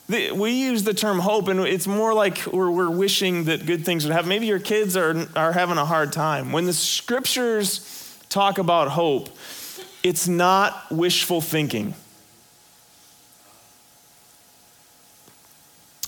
The, 0.07 0.31
we 0.31 0.51
use 0.51 0.83
the 0.83 0.93
term 0.93 1.19
hope, 1.19 1.47
and 1.47 1.61
it's 1.61 1.87
more 1.87 2.13
like 2.13 2.45
we're, 2.45 2.69
we're 2.69 2.91
wishing 2.91 3.45
that 3.45 3.65
good 3.65 3.83
things 3.83 4.05
would 4.05 4.13
happen. 4.13 4.29
Maybe 4.29 4.45
your 4.45 4.59
kids 4.59 4.95
are, 4.95 5.27
are 5.35 5.51
having 5.51 5.77
a 5.77 5.85
hard 5.85 6.13
time. 6.13 6.51
When 6.51 6.65
the 6.65 6.73
scriptures 6.73 8.19
talk 8.29 8.59
about 8.59 8.89
hope, 8.89 9.29
it's 10.03 10.27
not 10.27 10.91
wishful 10.91 11.41
thinking. 11.41 11.95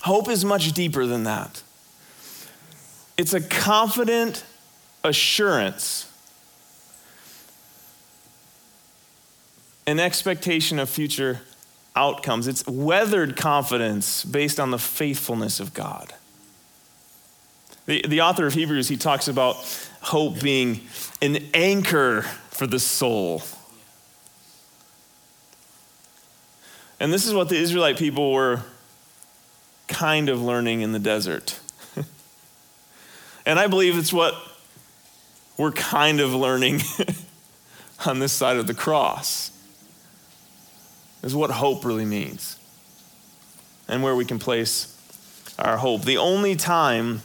Hope 0.01 0.29
is 0.29 0.45
much 0.45 0.71
deeper 0.73 1.07
than 1.07 1.23
that. 1.23 1.63
It's 3.17 3.33
a 3.33 3.41
confident 3.41 4.43
assurance 5.03 6.11
an 9.87 10.01
expectation 10.01 10.77
of 10.79 10.89
future 10.89 11.39
outcomes. 11.95 12.47
It's 12.47 12.67
weathered 12.67 13.37
confidence 13.37 14.23
based 14.25 14.59
on 14.59 14.69
the 14.69 14.77
faithfulness 14.77 15.59
of 15.61 15.73
God. 15.73 16.13
The, 17.85 18.05
the 18.05 18.21
author 18.21 18.45
of 18.45 18.53
Hebrews, 18.53 18.89
he 18.89 18.97
talks 18.97 19.29
about 19.29 19.55
hope 20.01 20.41
being 20.41 20.81
an 21.21 21.37
anchor 21.53 22.23
for 22.51 22.67
the 22.67 22.79
soul. 22.79 23.41
And 26.99 27.13
this 27.13 27.25
is 27.25 27.33
what 27.33 27.47
the 27.47 27.55
Israelite 27.55 27.97
people 27.97 28.33
were 28.33 28.61
kind 29.87 30.27
of 30.27 30.41
learning 30.41 30.81
in 30.81 30.91
the 30.91 30.99
desert. 30.99 31.59
and 33.45 33.57
I 33.57 33.67
believe 33.67 33.97
it's 33.97 34.11
what 34.11 34.35
we're 35.55 35.71
kind 35.71 36.19
of 36.19 36.33
learning 36.33 36.81
on 38.05 38.19
this 38.19 38.33
side 38.33 38.57
of 38.57 38.67
the 38.67 38.73
cross 38.73 39.51
is 41.27 41.35
what 41.35 41.51
hope 41.51 41.83
really 41.83 42.05
means 42.05 42.57
and 43.89 44.01
where 44.01 44.15
we 44.15 44.23
can 44.23 44.39
place 44.39 44.95
our 45.59 45.75
hope. 45.75 46.03
The 46.03 46.17
only 46.17 46.55
time 46.55 47.21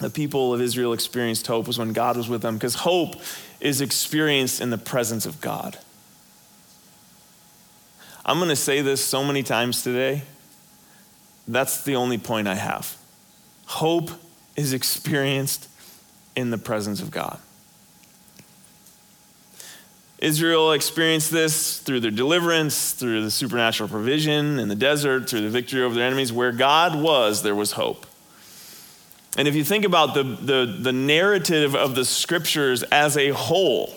the 0.00 0.08
people 0.08 0.54
of 0.54 0.60
Israel 0.60 0.92
experienced 0.92 1.46
hope 1.48 1.66
was 1.66 1.76
when 1.76 1.92
God 1.92 2.16
was 2.16 2.28
with 2.28 2.42
them, 2.42 2.54
because 2.54 2.76
hope 2.76 3.16
is 3.60 3.80
experienced 3.80 4.60
in 4.60 4.70
the 4.70 4.78
presence 4.78 5.26
of 5.26 5.40
God. 5.40 5.76
I'm 8.24 8.38
going 8.38 8.50
to 8.50 8.56
say 8.56 8.82
this 8.82 9.04
so 9.04 9.24
many 9.24 9.42
times 9.42 9.82
today. 9.82 10.22
That's 11.48 11.82
the 11.82 11.96
only 11.96 12.18
point 12.18 12.46
I 12.46 12.54
have. 12.54 12.96
Hope 13.66 14.10
is 14.54 14.72
experienced 14.72 15.68
in 16.36 16.50
the 16.50 16.58
presence 16.58 17.00
of 17.00 17.10
God. 17.10 17.38
Israel 20.18 20.72
experienced 20.72 21.30
this 21.30 21.78
through 21.78 22.00
their 22.00 22.10
deliverance, 22.10 22.92
through 22.92 23.22
the 23.22 23.30
supernatural 23.30 23.88
provision 23.88 24.58
in 24.58 24.68
the 24.68 24.74
desert, 24.74 25.28
through 25.28 25.42
the 25.42 25.50
victory 25.50 25.82
over 25.82 25.94
their 25.94 26.06
enemies. 26.06 26.32
Where 26.32 26.52
God 26.52 27.00
was, 27.00 27.42
there 27.42 27.54
was 27.54 27.72
hope. 27.72 28.06
And 29.36 29.48
if 29.48 29.54
you 29.54 29.64
think 29.64 29.84
about 29.84 30.14
the, 30.14 30.22
the, 30.22 30.78
the 30.80 30.92
narrative 30.92 31.74
of 31.74 31.94
the 31.94 32.04
scriptures 32.04 32.84
as 32.84 33.16
a 33.16 33.30
whole, 33.30 33.92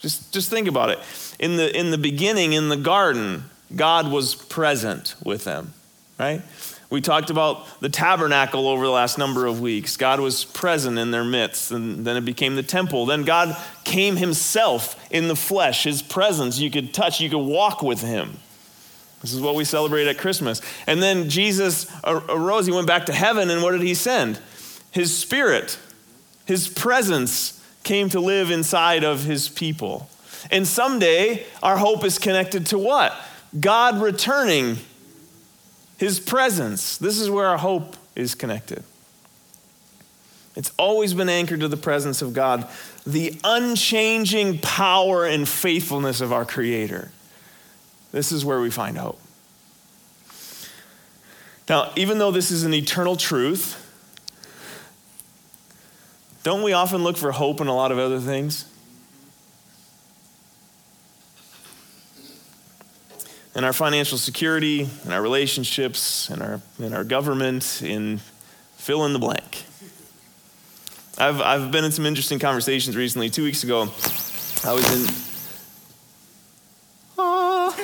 just, 0.00 0.32
just 0.32 0.50
think 0.50 0.68
about 0.68 0.90
it. 0.90 0.98
In 1.38 1.56
the, 1.56 1.76
in 1.78 1.90
the 1.90 1.98
beginning, 1.98 2.52
in 2.52 2.68
the 2.68 2.76
garden, 2.76 3.44
God 3.74 4.10
was 4.10 4.34
present 4.34 5.14
with 5.24 5.44
them, 5.44 5.74
right? 6.18 6.42
We 6.88 7.00
talked 7.00 7.30
about 7.30 7.80
the 7.80 7.88
tabernacle 7.88 8.68
over 8.68 8.84
the 8.84 8.92
last 8.92 9.18
number 9.18 9.46
of 9.46 9.60
weeks. 9.60 9.96
God 9.96 10.20
was 10.20 10.44
present 10.44 10.98
in 10.98 11.10
their 11.10 11.24
midst, 11.24 11.72
and 11.72 12.04
then 12.04 12.16
it 12.16 12.24
became 12.24 12.54
the 12.54 12.62
temple. 12.62 13.06
Then 13.06 13.24
God 13.24 13.56
came 13.84 14.16
himself 14.16 14.96
in 15.10 15.26
the 15.26 15.34
flesh, 15.34 15.82
his 15.82 16.00
presence. 16.00 16.58
You 16.60 16.70
could 16.70 16.94
touch, 16.94 17.20
you 17.20 17.28
could 17.28 17.38
walk 17.38 17.82
with 17.82 18.02
him. 18.02 18.38
This 19.20 19.32
is 19.32 19.40
what 19.40 19.56
we 19.56 19.64
celebrate 19.64 20.06
at 20.06 20.18
Christmas. 20.18 20.62
And 20.86 21.02
then 21.02 21.28
Jesus 21.28 21.90
arose, 22.04 22.66
he 22.66 22.72
went 22.72 22.86
back 22.86 23.06
to 23.06 23.12
heaven, 23.12 23.50
and 23.50 23.62
what 23.62 23.72
did 23.72 23.82
he 23.82 23.94
send? 23.94 24.38
His 24.92 25.16
spirit, 25.16 25.78
his 26.44 26.68
presence 26.68 27.60
came 27.82 28.08
to 28.10 28.20
live 28.20 28.50
inside 28.50 29.02
of 29.02 29.24
his 29.24 29.48
people. 29.48 30.08
And 30.52 30.66
someday, 30.68 31.44
our 31.62 31.78
hope 31.78 32.04
is 32.04 32.18
connected 32.18 32.66
to 32.66 32.78
what? 32.78 33.12
God 33.58 34.00
returning 34.00 34.78
his 35.98 36.20
presence. 36.20 36.98
This 36.98 37.18
is 37.18 37.30
where 37.30 37.46
our 37.46 37.58
hope 37.58 37.96
is 38.14 38.34
connected. 38.34 38.82
It's 40.54 40.72
always 40.78 41.12
been 41.12 41.28
anchored 41.28 41.60
to 41.60 41.68
the 41.68 41.76
presence 41.76 42.22
of 42.22 42.32
God, 42.32 42.66
the 43.06 43.38
unchanging 43.44 44.58
power 44.58 45.26
and 45.26 45.46
faithfulness 45.46 46.20
of 46.20 46.32
our 46.32 46.46
Creator. 46.46 47.10
This 48.12 48.32
is 48.32 48.44
where 48.44 48.60
we 48.60 48.70
find 48.70 48.96
hope. 48.96 49.20
Now, 51.68 51.92
even 51.96 52.18
though 52.18 52.30
this 52.30 52.50
is 52.50 52.64
an 52.64 52.72
eternal 52.72 53.16
truth, 53.16 53.82
don't 56.42 56.62
we 56.62 56.72
often 56.72 57.02
look 57.02 57.16
for 57.16 57.32
hope 57.32 57.60
in 57.60 57.66
a 57.66 57.74
lot 57.74 57.92
of 57.92 57.98
other 57.98 58.20
things? 58.20 58.64
In 63.56 63.64
our 63.64 63.72
financial 63.72 64.18
security, 64.18 64.86
in 65.06 65.12
our 65.12 65.22
relationships, 65.22 66.28
in 66.28 66.42
our, 66.42 66.60
in 66.78 66.92
our 66.92 67.04
government, 67.04 67.80
in 67.82 68.20
fill 68.76 69.06
in 69.06 69.14
the 69.14 69.18
blank. 69.18 69.64
I've, 71.16 71.40
I've 71.40 71.70
been 71.72 71.82
in 71.82 71.90
some 71.90 72.04
interesting 72.04 72.38
conversations 72.38 72.94
recently. 72.94 73.30
Two 73.30 73.44
weeks 73.44 73.64
ago, 73.64 73.84
I 74.62 74.74
was 74.74 74.84
in. 74.92 75.14
Ah. 77.18 77.74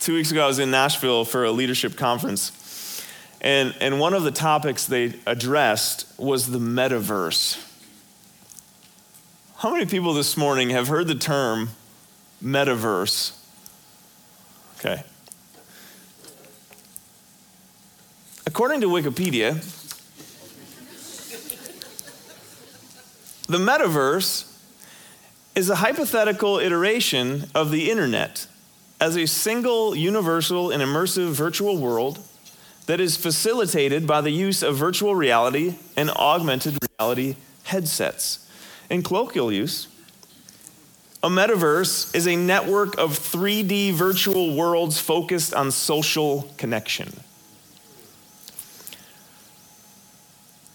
Two 0.00 0.14
weeks 0.14 0.30
ago, 0.30 0.42
I 0.42 0.46
was 0.46 0.58
in 0.58 0.70
Nashville 0.70 1.26
for 1.26 1.44
a 1.44 1.52
leadership 1.52 1.98
conference. 1.98 3.04
And, 3.42 3.74
and 3.82 4.00
one 4.00 4.14
of 4.14 4.22
the 4.22 4.30
topics 4.30 4.86
they 4.86 5.12
addressed 5.26 6.06
was 6.18 6.50
the 6.50 6.58
metaverse. 6.58 7.62
How 9.58 9.70
many 9.70 9.84
people 9.84 10.14
this 10.14 10.38
morning 10.38 10.70
have 10.70 10.88
heard 10.88 11.08
the 11.08 11.14
term 11.14 11.68
metaverse. 12.42 13.32
Okay. 14.78 15.02
According 18.46 18.80
to 18.80 18.88
Wikipedia, 18.88 19.54
the 23.46 23.58
metaverse 23.58 24.44
is 25.54 25.68
a 25.68 25.76
hypothetical 25.76 26.58
iteration 26.58 27.50
of 27.54 27.70
the 27.70 27.90
internet 27.90 28.46
as 29.00 29.16
a 29.16 29.26
single, 29.26 29.94
universal, 29.94 30.70
and 30.70 30.82
immersive 30.82 31.30
virtual 31.30 31.76
world 31.76 32.18
that 32.86 33.00
is 33.00 33.16
facilitated 33.16 34.06
by 34.06 34.20
the 34.20 34.30
use 34.30 34.62
of 34.62 34.76
virtual 34.76 35.14
reality 35.14 35.76
and 35.96 36.10
augmented 36.10 36.78
reality 36.98 37.36
headsets. 37.64 38.48
In 38.88 39.02
colloquial 39.02 39.52
use, 39.52 39.88
a 41.22 41.28
metaverse 41.28 42.14
is 42.14 42.28
a 42.28 42.36
network 42.36 42.96
of 42.96 43.18
3D 43.18 43.92
virtual 43.92 44.54
worlds 44.54 45.00
focused 45.00 45.52
on 45.52 45.70
social 45.70 46.52
connection. 46.56 47.12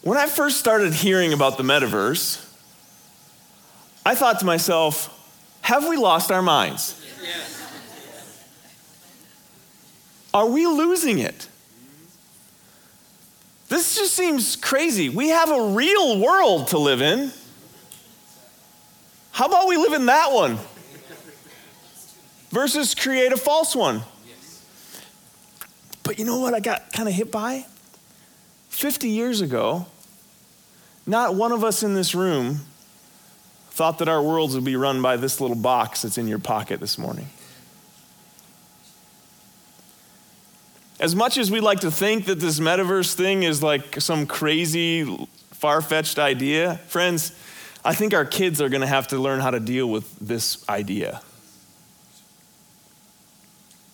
When 0.02 0.18
I 0.18 0.26
first 0.26 0.58
started 0.58 0.92
hearing 0.92 1.32
about 1.32 1.56
the 1.56 1.62
metaverse, 1.62 2.44
I 4.04 4.14
thought 4.14 4.40
to 4.40 4.44
myself, 4.44 5.10
have 5.62 5.88
we 5.88 5.96
lost 5.96 6.30
our 6.30 6.42
minds? 6.42 7.00
Are 10.34 10.46
we 10.46 10.66
losing 10.66 11.20
it? 11.20 11.48
This 13.68 13.96
just 13.96 14.12
seems 14.12 14.56
crazy. 14.56 15.08
We 15.08 15.28
have 15.28 15.50
a 15.50 15.68
real 15.68 16.18
world 16.20 16.68
to 16.68 16.78
live 16.78 17.00
in. 17.00 17.32
How 19.34 19.46
about 19.46 19.66
we 19.66 19.76
live 19.76 19.94
in 19.94 20.06
that 20.06 20.30
one 20.30 20.60
versus 22.50 22.94
create 22.94 23.32
a 23.32 23.36
false 23.36 23.74
one? 23.74 24.02
But 26.04 26.20
you 26.20 26.24
know 26.24 26.38
what 26.38 26.54
I 26.54 26.60
got 26.60 26.92
kind 26.92 27.08
of 27.08 27.14
hit 27.16 27.32
by? 27.32 27.66
50 28.68 29.08
years 29.08 29.40
ago, 29.40 29.86
not 31.04 31.34
one 31.34 31.50
of 31.50 31.64
us 31.64 31.82
in 31.82 31.94
this 31.94 32.14
room 32.14 32.60
thought 33.70 33.98
that 33.98 34.08
our 34.08 34.22
worlds 34.22 34.54
would 34.54 34.64
be 34.64 34.76
run 34.76 35.02
by 35.02 35.16
this 35.16 35.40
little 35.40 35.56
box 35.56 36.02
that's 36.02 36.16
in 36.16 36.28
your 36.28 36.38
pocket 36.38 36.78
this 36.78 36.96
morning. 36.96 37.26
As 41.00 41.16
much 41.16 41.38
as 41.38 41.50
we 41.50 41.58
like 41.58 41.80
to 41.80 41.90
think 41.90 42.26
that 42.26 42.38
this 42.38 42.60
metaverse 42.60 43.14
thing 43.14 43.42
is 43.42 43.64
like 43.64 44.00
some 44.00 44.28
crazy, 44.28 45.04
far 45.50 45.82
fetched 45.82 46.20
idea, 46.20 46.76
friends, 46.86 47.32
I 47.84 47.94
think 47.94 48.14
our 48.14 48.24
kids 48.24 48.62
are 48.62 48.68
going 48.68 48.80
to 48.80 48.86
have 48.86 49.08
to 49.08 49.18
learn 49.18 49.40
how 49.40 49.50
to 49.50 49.60
deal 49.60 49.88
with 49.88 50.18
this 50.18 50.66
idea. 50.68 51.20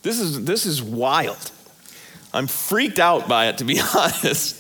This 0.03 0.21
is, 0.21 0.45
this 0.45 0.65
is 0.65 0.83
wild. 0.83 1.51
I'm 2.33 2.47
freaked 2.47 2.99
out 2.99 3.29
by 3.29 3.49
it, 3.49 3.59
to 3.59 3.65
be 3.65 3.81
honest. 3.97 4.57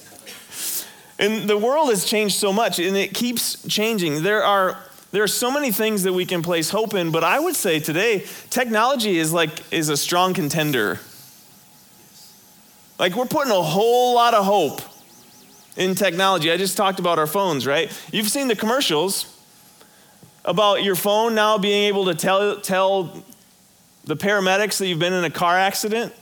And 1.19 1.49
the 1.49 1.57
world 1.57 1.91
has 1.91 2.05
changed 2.05 2.37
so 2.37 2.53
much, 2.53 2.79
and 2.79 2.97
it 2.97 3.15
keeps 3.15 3.67
changing. 3.69 4.23
There 4.23 4.43
are, 4.43 4.79
there 5.13 5.23
are 5.23 5.29
so 5.29 5.51
many 5.51 5.71
things 5.71 6.03
that 6.03 6.13
we 6.13 6.27
can 6.27 6.43
place 6.43 6.71
hope 6.71 6.95
in, 6.95 7.13
but 7.13 7.23
I 7.23 7.39
would 7.39 7.55
say 7.55 7.79
today, 7.79 8.27
technology 8.49 9.19
is 9.19 9.33
like 9.33 9.51
is 9.73 9.91
a 9.91 9.97
strong 9.97 10.35
contender. 10.35 10.99
Like 12.99 13.15
we're 13.15 13.27
putting 13.27 13.53
a 13.53 13.63
whole 13.63 14.15
lot 14.15 14.35
of 14.35 14.45
hope 14.45 14.83
in 15.77 15.95
technology. 15.95 16.51
I 16.51 16.57
just 16.57 16.77
talked 16.77 16.99
about 16.99 17.19
our 17.19 17.27
phones, 17.27 17.67
right? 17.67 17.91
You've 18.13 18.29
seen 18.29 18.49
the 18.49 18.57
commercials 18.57 19.37
about 20.45 20.83
your 20.83 20.95
phone 20.95 21.35
now 21.35 21.59
being 21.59 21.85
able 21.85 22.07
to 22.07 22.15
tell, 22.15 22.61
tell 22.61 23.25
the 24.05 24.17
paramedics 24.17 24.79
that 24.79 24.87
you've 24.87 24.99
been 24.99 25.13
in 25.13 25.25
a 25.25 25.31
car 25.31 25.57
accident, 25.57 26.15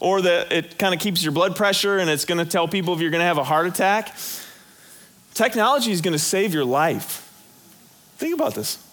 or 0.00 0.22
that 0.22 0.52
it 0.52 0.78
kind 0.78 0.94
of 0.94 1.00
keeps 1.00 1.22
your 1.22 1.32
blood 1.32 1.56
pressure 1.56 1.98
and 1.98 2.08
it's 2.08 2.24
going 2.24 2.38
to 2.38 2.50
tell 2.50 2.68
people 2.68 2.94
if 2.94 3.00
you're 3.00 3.10
going 3.10 3.20
to 3.20 3.26
have 3.26 3.38
a 3.38 3.44
heart 3.44 3.66
attack. 3.66 4.14
Technology 5.34 5.92
is 5.92 6.00
going 6.00 6.12
to 6.12 6.18
save 6.18 6.54
your 6.54 6.64
life. 6.64 7.24
Think 8.16 8.34
about 8.34 8.54
this. 8.54 8.84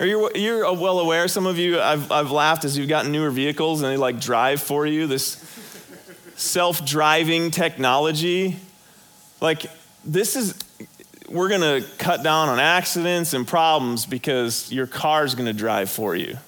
Are 0.00 0.06
you, 0.06 0.30
you're 0.36 0.72
well 0.72 1.00
aware, 1.00 1.26
some 1.26 1.46
of 1.46 1.58
you, 1.58 1.80
I've, 1.80 2.12
I've 2.12 2.30
laughed 2.30 2.64
as 2.64 2.78
you've 2.78 2.88
gotten 2.88 3.10
newer 3.10 3.30
vehicles 3.30 3.82
and 3.82 3.90
they 3.90 3.96
like 3.96 4.20
drive 4.20 4.62
for 4.62 4.86
you, 4.86 5.08
this 5.08 5.36
self 6.38 6.84
driving 6.84 7.50
technology. 7.50 8.56
Like, 9.40 9.66
this 10.04 10.36
is, 10.36 10.54
we're 11.28 11.48
going 11.48 11.60
to 11.60 11.84
cut 11.98 12.22
down 12.22 12.48
on 12.48 12.58
accidents 12.60 13.34
and 13.34 13.46
problems 13.46 14.06
because 14.06 14.72
your 14.72 14.86
car's 14.86 15.34
going 15.34 15.46
to 15.46 15.52
drive 15.52 15.90
for 15.90 16.14
you. 16.16 16.38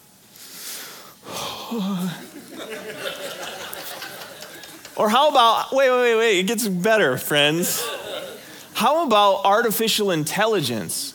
or 4.96 5.08
how 5.08 5.28
about, 5.28 5.72
wait, 5.72 5.90
wait, 5.90 6.16
wait, 6.16 6.38
it 6.40 6.46
gets 6.46 6.66
better, 6.66 7.18
friends. 7.18 7.86
How 8.74 9.06
about 9.06 9.44
artificial 9.44 10.10
intelligence? 10.10 11.14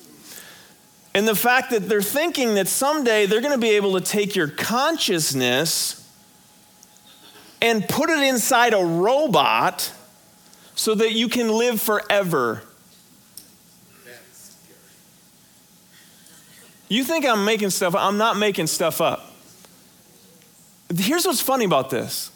And 1.13 1.27
the 1.27 1.36
fact 1.36 1.72
that 1.72 1.88
they're 1.88 2.01
thinking 2.01 2.55
that 2.55 2.67
someday 2.67 3.25
they're 3.25 3.41
going 3.41 3.53
to 3.53 3.58
be 3.58 3.72
able 3.72 3.94
to 4.00 4.01
take 4.01 4.36
your 4.36 4.50
consciousness 4.50 6.04
and 7.62 7.88
put 7.88 8.09
it 8.09 8.19
inside 8.19 8.74
a 8.74 8.83
robot 8.83 9.91
so 10.75 10.93
that 10.95 11.13
you 11.13 11.29
can 11.29 11.50
live 11.50 11.81
forever. 11.81 12.62
You 16.88 17.03
think 17.03 17.25
I'm 17.25 17.45
making 17.45 17.71
stuff 17.71 17.95
up? 17.95 18.03
I'm 18.03 18.17
not 18.17 18.38
making 18.38 18.67
stuff 18.67 19.01
up. 19.01 19.31
Here's 20.95 21.25
what's 21.25 21.41
funny 21.41 21.65
about 21.65 21.89
this. 21.89 22.31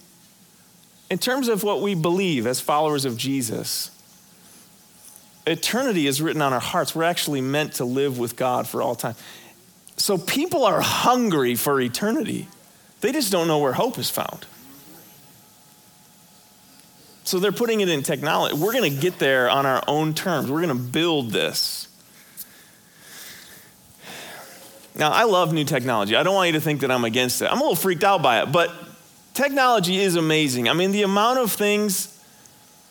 In 1.09 1.17
terms 1.17 1.47
of 1.47 1.63
what 1.63 1.81
we 1.81 1.95
believe 1.95 2.47
as 2.47 2.59
followers 2.59 3.05
of 3.05 3.15
Jesus, 3.17 3.91
eternity 5.45 6.07
is 6.07 6.21
written 6.21 6.41
on 6.41 6.53
our 6.53 6.59
hearts. 6.59 6.95
We're 6.95 7.03
actually 7.03 7.41
meant 7.41 7.73
to 7.73 7.85
live 7.85 8.17
with 8.17 8.35
God 8.35 8.67
for 8.67 8.81
all 8.81 8.95
time. 8.95 9.15
So 9.97 10.17
people 10.17 10.65
are 10.65 10.81
hungry 10.81 11.55
for 11.55 11.79
eternity. 11.79 12.47
They 13.01 13.11
just 13.11 13.31
don't 13.31 13.47
know 13.47 13.59
where 13.59 13.73
hope 13.73 13.97
is 13.97 14.09
found. 14.09 14.45
So 17.29 17.37
they're 17.37 17.51
putting 17.51 17.81
it 17.81 17.89
in 17.89 18.01
technology. 18.01 18.55
We're 18.55 18.73
going 18.73 18.91
to 18.91 18.99
get 18.99 19.19
there 19.19 19.51
on 19.51 19.67
our 19.67 19.83
own 19.87 20.15
terms. 20.15 20.49
We're 20.49 20.65
going 20.65 20.75
to 20.75 20.83
build 20.83 21.29
this. 21.29 21.87
Now, 24.95 25.11
I 25.11 25.25
love 25.25 25.53
new 25.53 25.63
technology. 25.63 26.15
I 26.15 26.23
don't 26.23 26.33
want 26.33 26.47
you 26.47 26.53
to 26.53 26.59
think 26.59 26.81
that 26.81 26.89
I'm 26.89 27.05
against 27.05 27.43
it. 27.43 27.45
I'm 27.45 27.59
a 27.59 27.61
little 27.61 27.75
freaked 27.75 28.03
out 28.03 28.23
by 28.23 28.41
it, 28.41 28.51
but 28.51 28.73
technology 29.35 29.99
is 29.99 30.15
amazing. 30.15 30.69
I 30.69 30.73
mean, 30.73 30.91
the 30.91 31.03
amount 31.03 31.37
of 31.37 31.51
things, 31.51 32.19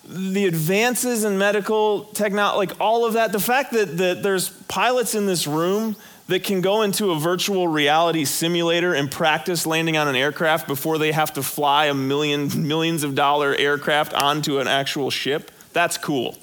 the 0.05 0.47
advances 0.47 1.25
in 1.25 1.37
medical 1.37 2.05
technology, 2.05 2.59
like 2.59 2.81
all 2.81 3.05
of 3.05 3.15
that, 3.15 3.33
the 3.33 3.41
fact 3.41 3.73
that, 3.73 3.99
that 3.99 4.23
there's 4.23 4.51
pilots 4.51 5.17
in 5.17 5.27
this 5.27 5.49
room 5.49 5.97
that 6.29 6.45
can 6.45 6.61
go 6.61 6.83
into 6.83 7.11
a 7.11 7.19
virtual 7.19 7.67
reality 7.69 8.25
simulator 8.25 8.95
and 8.95 9.11
practice 9.11 9.67
landing 9.67 9.97
on 9.97 10.09
an 10.09 10.17
aircraft 10.17 10.67
before 10.67 10.99
they 10.99 11.13
have 11.13 11.33
to 11.33 11.43
fly 11.43 11.87
a 11.87 11.95
million 11.95 12.69
millions 12.69 13.03
of 13.03 13.15
dollar 13.15 13.55
aircraft 13.55 14.15
onto 14.15 14.61
an 14.61 14.69
actual 14.69 15.11
ship? 15.11 15.51
That's 15.73 15.99
cool. 15.99 16.37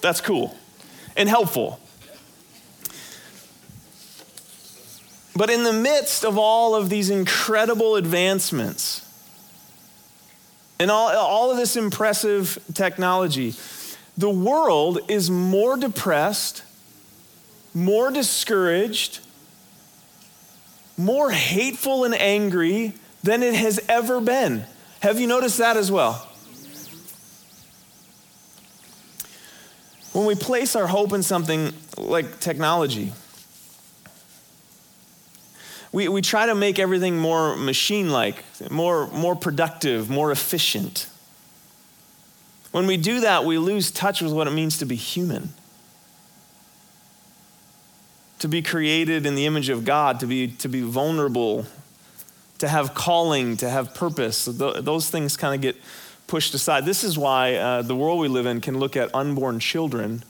That's 0.00 0.20
cool 0.20 0.56
and 1.16 1.28
helpful. 1.28 1.80
But 5.36 5.50
in 5.50 5.64
the 5.64 5.72
midst 5.72 6.24
of 6.24 6.38
all 6.38 6.74
of 6.74 6.90
these 6.90 7.10
incredible 7.10 7.96
advancements 7.96 9.00
and 10.78 10.90
all, 10.90 11.08
all 11.16 11.50
of 11.50 11.56
this 11.56 11.76
impressive 11.76 12.58
technology 12.72 13.54
the 14.16 14.30
world 14.30 15.00
is 15.08 15.28
more 15.28 15.76
depressed 15.76 16.62
more 17.74 18.12
discouraged, 18.12 19.18
more 20.96 21.30
hateful 21.30 22.04
and 22.04 22.14
angry 22.14 22.94
than 23.24 23.42
it 23.42 23.54
has 23.54 23.80
ever 23.88 24.20
been. 24.20 24.64
Have 25.00 25.18
you 25.18 25.26
noticed 25.26 25.58
that 25.58 25.76
as 25.76 25.90
well? 25.90 26.28
When 30.12 30.26
we 30.26 30.36
place 30.36 30.76
our 30.76 30.86
hope 30.86 31.12
in 31.12 31.24
something 31.24 31.72
like 31.98 32.38
technology, 32.38 33.12
we, 35.90 36.06
we 36.08 36.22
try 36.22 36.46
to 36.46 36.54
make 36.54 36.78
everything 36.78 37.18
more 37.18 37.56
machine 37.56 38.10
like, 38.10 38.44
more, 38.70 39.08
more 39.08 39.34
productive, 39.34 40.08
more 40.08 40.30
efficient. 40.30 41.08
When 42.70 42.86
we 42.86 42.96
do 42.96 43.20
that, 43.20 43.44
we 43.44 43.58
lose 43.58 43.90
touch 43.90 44.20
with 44.20 44.32
what 44.32 44.46
it 44.46 44.52
means 44.52 44.78
to 44.78 44.86
be 44.86 44.94
human 44.94 45.52
to 48.38 48.48
be 48.48 48.62
created 48.62 49.26
in 49.26 49.34
the 49.34 49.46
image 49.46 49.68
of 49.68 49.84
God, 49.84 50.20
to 50.20 50.26
be, 50.26 50.48
to 50.48 50.68
be 50.68 50.80
vulnerable, 50.80 51.66
to 52.58 52.68
have 52.68 52.94
calling, 52.94 53.56
to 53.58 53.68
have 53.68 53.94
purpose. 53.94 54.44
Those 54.44 55.10
things 55.10 55.36
kind 55.36 55.54
of 55.54 55.60
get 55.60 55.76
pushed 56.26 56.54
aside. 56.54 56.84
This 56.84 57.04
is 57.04 57.18
why 57.18 57.54
uh, 57.54 57.82
the 57.82 57.96
world 57.96 58.18
we 58.18 58.28
live 58.28 58.46
in 58.46 58.60
can 58.60 58.78
look 58.78 58.96
at 58.96 59.14
unborn 59.14 59.60
children 59.60 60.24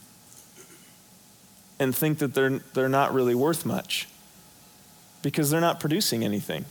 and 1.78 1.94
think 1.94 2.18
that 2.18 2.34
they're, 2.34 2.58
they're 2.74 2.88
not 2.88 3.12
really 3.12 3.34
worth 3.34 3.66
much 3.66 4.08
because 5.22 5.50
they're 5.50 5.60
not 5.60 5.80
producing 5.80 6.24
anything. 6.24 6.64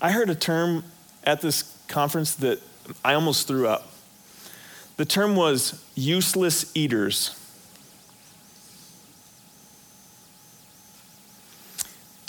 I 0.00 0.10
heard 0.10 0.28
a 0.28 0.34
term 0.34 0.84
at 1.22 1.40
this 1.40 1.74
conference 1.88 2.34
that 2.36 2.60
I 3.04 3.14
almost 3.14 3.48
threw 3.48 3.66
up. 3.66 3.90
The 4.96 5.04
term 5.04 5.36
was 5.36 5.82
useless 5.94 6.70
eaters. 6.74 7.40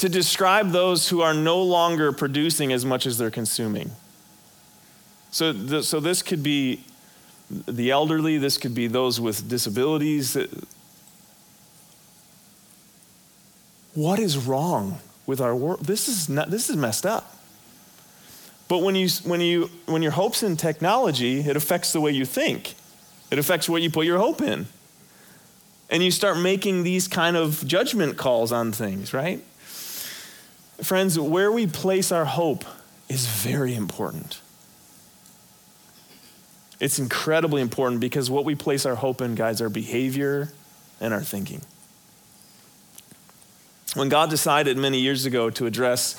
To 0.05 0.09
describe 0.09 0.69
those 0.69 1.09
who 1.09 1.21
are 1.21 1.33
no 1.33 1.59
longer 1.63 2.11
producing 2.11 2.71
as 2.71 2.85
much 2.85 3.07
as 3.07 3.17
they're 3.17 3.31
consuming. 3.31 3.89
So, 5.31 5.51
the, 5.51 5.81
so 5.81 5.99
this 5.99 6.21
could 6.21 6.43
be 6.43 6.83
the 7.49 7.89
elderly, 7.89 8.37
this 8.37 8.59
could 8.59 8.75
be 8.75 8.85
those 8.85 9.19
with 9.19 9.49
disabilities. 9.49 10.37
What 13.95 14.19
is 14.19 14.37
wrong 14.37 14.99
with 15.25 15.41
our 15.41 15.55
world? 15.55 15.83
This 15.83 16.07
is, 16.07 16.29
not, 16.29 16.51
this 16.51 16.69
is 16.69 16.75
messed 16.75 17.07
up. 17.07 17.35
But 18.67 18.83
when, 18.83 18.93
you, 18.93 19.09
when, 19.23 19.41
you, 19.41 19.71
when 19.87 20.03
your 20.03 20.11
hope's 20.11 20.43
in 20.43 20.55
technology, 20.55 21.39
it 21.39 21.57
affects 21.57 21.93
the 21.93 22.01
way 22.01 22.11
you 22.11 22.25
think. 22.25 22.75
It 23.31 23.39
affects 23.39 23.67
what 23.67 23.81
you 23.81 23.89
put 23.89 24.05
your 24.05 24.19
hope 24.19 24.39
in. 24.39 24.67
And 25.89 26.03
you 26.03 26.11
start 26.11 26.37
making 26.37 26.83
these 26.83 27.07
kind 27.07 27.35
of 27.35 27.65
judgment 27.65 28.17
calls 28.17 28.51
on 28.51 28.71
things, 28.71 29.11
right? 29.11 29.43
Friends, 30.81 31.17
where 31.17 31.51
we 31.51 31.67
place 31.67 32.11
our 32.11 32.25
hope 32.25 32.65
is 33.07 33.27
very 33.27 33.75
important. 33.75 34.41
It's 36.79 36.99
incredibly 36.99 37.61
important 37.61 38.01
because 38.01 38.29
what 38.29 38.43
we 38.43 38.55
place 38.55 38.85
our 38.85 38.95
hope 38.95 39.21
in 39.21 39.35
guides 39.35 39.61
our 39.61 39.69
behavior 39.69 40.51
and 40.99 41.13
our 41.13 41.21
thinking. 41.21 41.61
When 43.93 44.09
God 44.09 44.29
decided 44.29 44.77
many 44.77 44.99
years 44.99 45.25
ago 45.25 45.49
to 45.51 45.65
address 45.65 46.15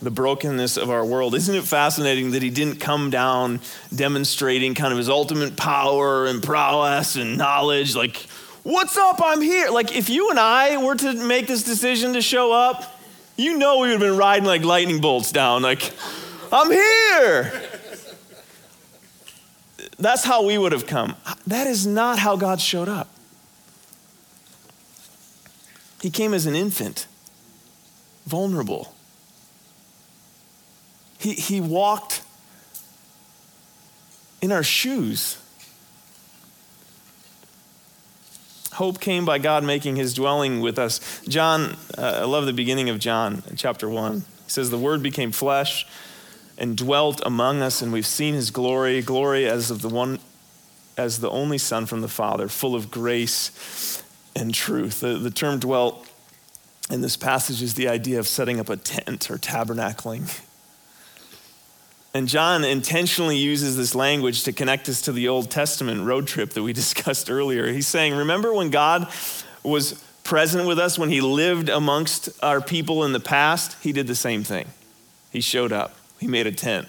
the 0.00 0.10
brokenness 0.10 0.78
of 0.78 0.88
our 0.88 1.04
world, 1.04 1.34
isn't 1.34 1.54
it 1.54 1.64
fascinating 1.64 2.30
that 2.30 2.40
He 2.42 2.48
didn't 2.48 2.76
come 2.80 3.10
down 3.10 3.60
demonstrating 3.94 4.74
kind 4.74 4.92
of 4.92 4.98
His 4.98 5.10
ultimate 5.10 5.56
power 5.56 6.26
and 6.26 6.42
prowess 6.42 7.16
and 7.16 7.36
knowledge? 7.36 7.94
Like, 7.94 8.16
what's 8.62 8.96
up? 8.96 9.20
I'm 9.22 9.42
here. 9.42 9.68
Like, 9.68 9.94
if 9.94 10.08
you 10.08 10.30
and 10.30 10.38
I 10.38 10.82
were 10.82 10.94
to 10.94 11.12
make 11.12 11.48
this 11.48 11.64
decision 11.64 12.14
to 12.14 12.22
show 12.22 12.50
up, 12.50 12.97
you 13.38 13.56
know 13.56 13.78
we 13.78 13.88
would 13.88 13.92
have 13.92 14.00
been 14.00 14.16
riding 14.18 14.44
like 14.44 14.64
lightning 14.64 15.00
bolts 15.00 15.32
down, 15.32 15.62
like, 15.62 15.92
I'm 16.52 16.70
here. 16.70 17.62
That's 19.98 20.24
how 20.24 20.44
we 20.44 20.58
would 20.58 20.72
have 20.72 20.86
come. 20.86 21.16
That 21.46 21.66
is 21.66 21.86
not 21.86 22.18
how 22.18 22.36
God 22.36 22.60
showed 22.60 22.88
up. 22.88 23.08
He 26.02 26.10
came 26.10 26.34
as 26.34 26.46
an 26.46 26.54
infant, 26.54 27.06
vulnerable. 28.26 28.94
He, 31.18 31.32
he 31.32 31.60
walked 31.60 32.22
in 34.40 34.52
our 34.52 34.62
shoes. 34.62 35.38
Hope 38.78 39.00
came 39.00 39.24
by 39.24 39.38
God 39.38 39.64
making 39.64 39.96
his 39.96 40.14
dwelling 40.14 40.60
with 40.60 40.78
us. 40.78 41.00
John, 41.26 41.76
uh, 41.98 42.20
I 42.20 42.24
love 42.26 42.46
the 42.46 42.52
beginning 42.52 42.88
of 42.88 43.00
John, 43.00 43.42
chapter 43.56 43.88
1. 43.88 44.18
He 44.18 44.22
says, 44.46 44.70
The 44.70 44.78
Word 44.78 45.02
became 45.02 45.32
flesh 45.32 45.84
and 46.56 46.76
dwelt 46.76 47.20
among 47.26 47.60
us, 47.60 47.82
and 47.82 47.92
we've 47.92 48.06
seen 48.06 48.34
his 48.34 48.52
glory, 48.52 49.02
glory 49.02 49.48
as 49.48 49.72
of 49.72 49.82
the 49.82 49.88
one, 49.88 50.20
as 50.96 51.18
the 51.18 51.28
only 51.28 51.58
Son 51.58 51.86
from 51.86 52.02
the 52.02 52.08
Father, 52.08 52.46
full 52.46 52.76
of 52.76 52.88
grace 52.88 54.00
and 54.36 54.54
truth. 54.54 55.00
The, 55.00 55.18
the 55.18 55.32
term 55.32 55.58
dwelt 55.58 56.08
in 56.88 57.00
this 57.00 57.16
passage 57.16 57.60
is 57.60 57.74
the 57.74 57.88
idea 57.88 58.20
of 58.20 58.28
setting 58.28 58.60
up 58.60 58.68
a 58.68 58.76
tent 58.76 59.28
or 59.28 59.38
tabernacling. 59.38 60.40
And 62.18 62.26
John 62.26 62.64
intentionally 62.64 63.36
uses 63.36 63.76
this 63.76 63.94
language 63.94 64.42
to 64.42 64.52
connect 64.52 64.88
us 64.88 65.02
to 65.02 65.12
the 65.12 65.28
Old 65.28 65.52
Testament 65.52 66.04
road 66.04 66.26
trip 66.26 66.50
that 66.54 66.64
we 66.64 66.72
discussed 66.82 67.30
earlier. 67.30 67.70
He's 67.72 67.86
saying, 67.86 68.12
Remember 68.12 68.52
when 68.52 68.70
God 68.70 69.06
was 69.62 70.04
present 70.24 70.66
with 70.66 70.80
us, 70.80 70.98
when 70.98 71.10
he 71.10 71.20
lived 71.20 71.68
amongst 71.68 72.28
our 72.42 72.60
people 72.60 73.04
in 73.04 73.12
the 73.12 73.20
past? 73.20 73.80
He 73.84 73.92
did 73.92 74.08
the 74.08 74.16
same 74.16 74.42
thing. 74.42 74.66
He 75.30 75.40
showed 75.40 75.70
up, 75.70 75.94
he 76.18 76.26
made 76.26 76.48
a 76.48 76.50
tent, 76.50 76.88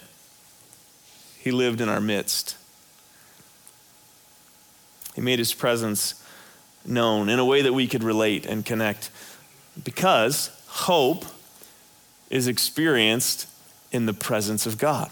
he 1.38 1.52
lived 1.52 1.80
in 1.80 1.90
our 1.90 2.02
midst. 2.02 2.58
He 5.14 5.22
made 5.22 5.38
his 5.38 5.54
presence 5.54 6.26
known 6.88 7.30
in 7.30 7.38
a 7.38 7.46
way 7.46 7.62
that 7.62 7.74
we 7.74 7.86
could 7.88 8.04
relate 8.04 8.48
and 8.48 8.66
connect 8.66 9.12
because 9.84 10.50
hope 10.66 11.24
is 12.32 12.48
experienced 12.48 13.46
in 13.92 14.06
the 14.06 14.14
presence 14.14 14.66
of 14.66 14.78
God. 14.78 15.10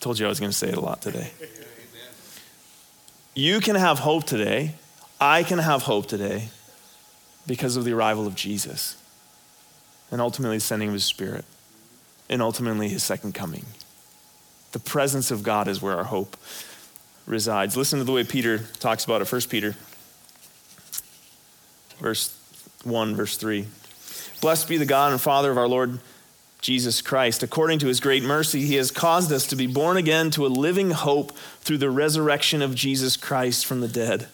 Told 0.00 0.18
you 0.18 0.26
I 0.26 0.28
was 0.28 0.40
going 0.40 0.50
to 0.50 0.56
say 0.56 0.68
it 0.68 0.76
a 0.76 0.80
lot 0.80 1.02
today. 1.02 1.30
You 3.34 3.60
can 3.60 3.76
have 3.76 4.00
hope 4.00 4.24
today. 4.24 4.74
I 5.20 5.42
can 5.42 5.58
have 5.58 5.82
hope 5.82 6.06
today 6.06 6.48
because 7.46 7.76
of 7.76 7.84
the 7.84 7.92
arrival 7.92 8.26
of 8.26 8.34
Jesus 8.34 8.96
and 10.10 10.20
ultimately 10.20 10.56
the 10.56 10.60
sending 10.60 10.88
of 10.88 10.94
his 10.94 11.04
spirit 11.04 11.44
and 12.28 12.42
ultimately 12.42 12.88
his 12.88 13.02
second 13.02 13.34
coming. 13.34 13.66
The 14.72 14.78
presence 14.78 15.30
of 15.30 15.42
God 15.42 15.68
is 15.68 15.82
where 15.82 15.96
our 15.96 16.04
hope 16.04 16.36
resides. 17.26 17.76
Listen 17.76 17.98
to 17.98 18.04
the 18.04 18.12
way 18.12 18.24
Peter 18.24 18.58
talks 18.78 19.04
about 19.04 19.20
it. 19.20 19.30
1 19.30 19.40
Peter, 19.42 19.74
verse 21.98 22.36
1, 22.84 23.14
verse 23.16 23.36
3. 23.36 23.66
Blessed 24.40 24.68
be 24.68 24.76
the 24.76 24.86
God 24.86 25.12
and 25.12 25.20
Father 25.20 25.50
of 25.50 25.58
our 25.58 25.68
Lord 25.68 26.00
Jesus 26.60 27.00
Christ. 27.00 27.42
According 27.42 27.78
to 27.80 27.86
his 27.86 28.00
great 28.00 28.22
mercy, 28.22 28.62
he 28.62 28.76
has 28.76 28.90
caused 28.90 29.32
us 29.32 29.46
to 29.46 29.56
be 29.56 29.66
born 29.66 29.96
again 29.96 30.30
to 30.32 30.46
a 30.46 30.48
living 30.48 30.90
hope 30.90 31.36
through 31.60 31.78
the 31.78 31.90
resurrection 31.90 32.62
of 32.62 32.74
Jesus 32.74 33.16
Christ 33.16 33.64
from 33.64 33.80
the 33.80 33.88
dead, 33.88 34.28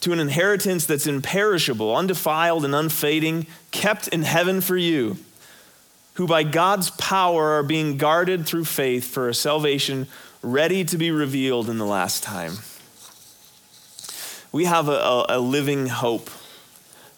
to 0.00 0.12
an 0.12 0.20
inheritance 0.20 0.86
that's 0.86 1.06
imperishable, 1.06 1.94
undefiled, 1.94 2.64
and 2.64 2.74
unfading, 2.74 3.46
kept 3.70 4.08
in 4.08 4.22
heaven 4.22 4.60
for 4.60 4.76
you, 4.76 5.18
who 6.14 6.26
by 6.26 6.42
God's 6.42 6.90
power 6.92 7.50
are 7.50 7.62
being 7.62 7.96
guarded 7.96 8.46
through 8.46 8.64
faith 8.64 9.04
for 9.04 9.28
a 9.28 9.34
salvation 9.34 10.06
ready 10.42 10.84
to 10.84 10.96
be 10.96 11.10
revealed 11.10 11.68
in 11.68 11.78
the 11.78 11.86
last 11.86 12.22
time. 12.22 12.54
We 14.52 14.64
have 14.64 14.88
a, 14.88 14.92
a, 14.92 15.26
a 15.30 15.38
living 15.38 15.86
hope 15.86 16.30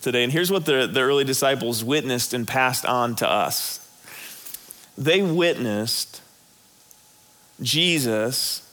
today. 0.01 0.25
And 0.25 0.33
here's 0.33 0.51
what 0.51 0.67
the, 0.67 0.87
the 0.87 1.01
early 1.01 1.25
disciples 1.25 1.85
witnessed 1.85 2.35
and 2.35 2.47
passed 2.47 2.85
on 2.85 3.15
to 3.17 3.31
us 3.31 3.82
they 4.97 5.23
witnessed 5.23 6.21
Jesus 7.61 8.69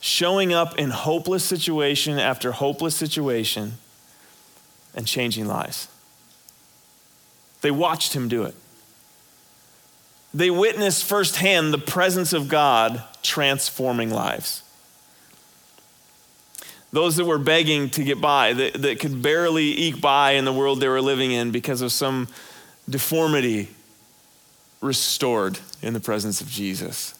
showing 0.00 0.52
up 0.52 0.78
in 0.78 0.90
hopeless 0.90 1.44
situation 1.44 2.18
after 2.18 2.52
hopeless 2.52 2.94
situation 2.94 3.74
and 4.94 5.06
changing 5.06 5.46
lives. 5.46 5.88
They 7.62 7.70
watched 7.70 8.12
him 8.14 8.28
do 8.28 8.42
it. 8.42 8.54
They 10.34 10.50
witnessed 10.50 11.04
firsthand 11.04 11.72
the 11.72 11.78
presence 11.78 12.32
of 12.32 12.48
God 12.48 13.02
transforming 13.22 14.10
lives. 14.10 14.62
Those 16.92 17.16
that 17.16 17.24
were 17.24 17.38
begging 17.38 17.90
to 17.90 18.04
get 18.04 18.20
by, 18.20 18.52
that, 18.52 18.74
that 18.82 19.00
could 19.00 19.22
barely 19.22 19.64
eke 19.78 20.00
by 20.00 20.32
in 20.32 20.44
the 20.44 20.52
world 20.52 20.80
they 20.80 20.88
were 20.88 21.00
living 21.00 21.32
in 21.32 21.50
because 21.50 21.80
of 21.80 21.92
some 21.92 22.28
deformity 22.88 23.68
restored 24.84 25.58
in 25.82 25.94
the 25.94 26.00
presence 26.00 26.40
of 26.40 26.48
Jesus. 26.48 27.14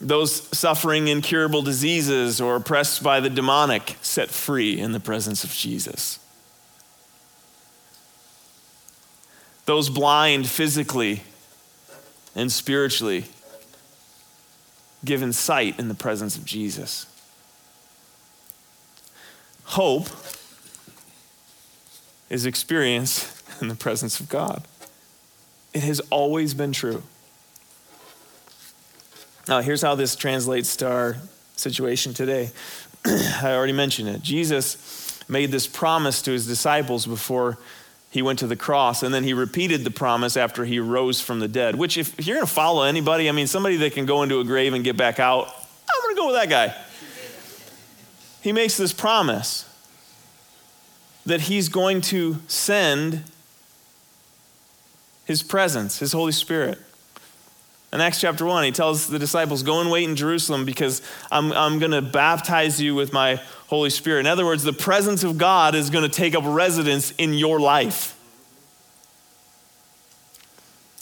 Those 0.00 0.48
suffering 0.56 1.06
incurable 1.06 1.62
diseases 1.62 2.40
or 2.40 2.56
oppressed 2.56 3.02
by 3.02 3.20
the 3.20 3.30
demonic 3.30 3.96
set 4.02 4.30
free 4.30 4.78
in 4.78 4.90
the 4.90 4.98
presence 4.98 5.44
of 5.44 5.50
Jesus. 5.52 6.18
Those 9.64 9.88
blind 9.88 10.48
physically 10.48 11.22
and 12.34 12.50
spiritually 12.50 13.26
given 15.04 15.32
sight 15.32 15.78
in 15.78 15.86
the 15.86 15.94
presence 15.94 16.36
of 16.36 16.44
Jesus. 16.44 17.06
Hope 19.64 20.08
is 22.28 22.44
experienced 22.44 23.28
in 23.60 23.68
the 23.68 23.76
presence 23.76 24.18
of 24.18 24.28
God. 24.28 24.64
It 25.74 25.82
has 25.82 26.00
always 26.10 26.54
been 26.54 26.72
true. 26.72 27.02
Now, 29.48 29.60
here's 29.60 29.82
how 29.82 29.94
this 29.94 30.14
translates 30.14 30.76
to 30.76 30.90
our 30.90 31.16
situation 31.56 32.14
today. 32.14 32.50
I 33.04 33.54
already 33.54 33.72
mentioned 33.72 34.08
it. 34.08 34.22
Jesus 34.22 35.20
made 35.28 35.50
this 35.50 35.66
promise 35.66 36.22
to 36.22 36.30
his 36.30 36.46
disciples 36.46 37.06
before 37.06 37.58
he 38.10 38.20
went 38.20 38.38
to 38.40 38.46
the 38.46 38.56
cross, 38.56 39.02
and 39.02 39.12
then 39.12 39.24
he 39.24 39.32
repeated 39.32 39.84
the 39.84 39.90
promise 39.90 40.36
after 40.36 40.64
he 40.66 40.78
rose 40.78 41.20
from 41.20 41.40
the 41.40 41.48
dead. 41.48 41.76
Which, 41.76 41.96
if, 41.96 42.18
if 42.18 42.26
you're 42.26 42.36
going 42.36 42.46
to 42.46 42.52
follow 42.52 42.84
anybody, 42.84 43.28
I 43.28 43.32
mean, 43.32 43.46
somebody 43.46 43.76
that 43.76 43.94
can 43.94 44.04
go 44.04 44.22
into 44.22 44.38
a 44.38 44.44
grave 44.44 44.74
and 44.74 44.84
get 44.84 44.96
back 44.96 45.18
out, 45.18 45.46
I'm 45.46 46.02
going 46.02 46.14
to 46.14 46.20
go 46.20 46.26
with 46.26 46.36
that 46.36 46.50
guy. 46.50 46.74
He 48.42 48.52
makes 48.52 48.76
this 48.76 48.92
promise 48.92 49.68
that 51.24 51.42
he's 51.42 51.68
going 51.68 52.00
to 52.02 52.38
send 52.48 53.24
his 55.24 55.42
presence, 55.42 55.98
his 55.98 56.12
Holy 56.12 56.32
Spirit. 56.32 56.78
In 57.92 58.00
Acts 58.00 58.20
chapter 58.20 58.46
1, 58.46 58.64
he 58.64 58.72
tells 58.72 59.06
the 59.06 59.18
disciples, 59.18 59.62
Go 59.62 59.80
and 59.80 59.90
wait 59.90 60.08
in 60.08 60.16
Jerusalem 60.16 60.64
because 60.64 61.02
I'm, 61.30 61.52
I'm 61.52 61.78
going 61.78 61.90
to 61.92 62.00
baptize 62.00 62.80
you 62.80 62.94
with 62.94 63.12
my 63.12 63.40
Holy 63.66 63.90
Spirit. 63.90 64.20
In 64.20 64.26
other 64.26 64.46
words, 64.46 64.62
the 64.62 64.72
presence 64.72 65.24
of 65.24 65.36
God 65.36 65.74
is 65.74 65.90
going 65.90 66.02
to 66.02 66.14
take 66.14 66.34
up 66.34 66.42
residence 66.46 67.12
in 67.18 67.34
your 67.34 67.60
life. 67.60 68.18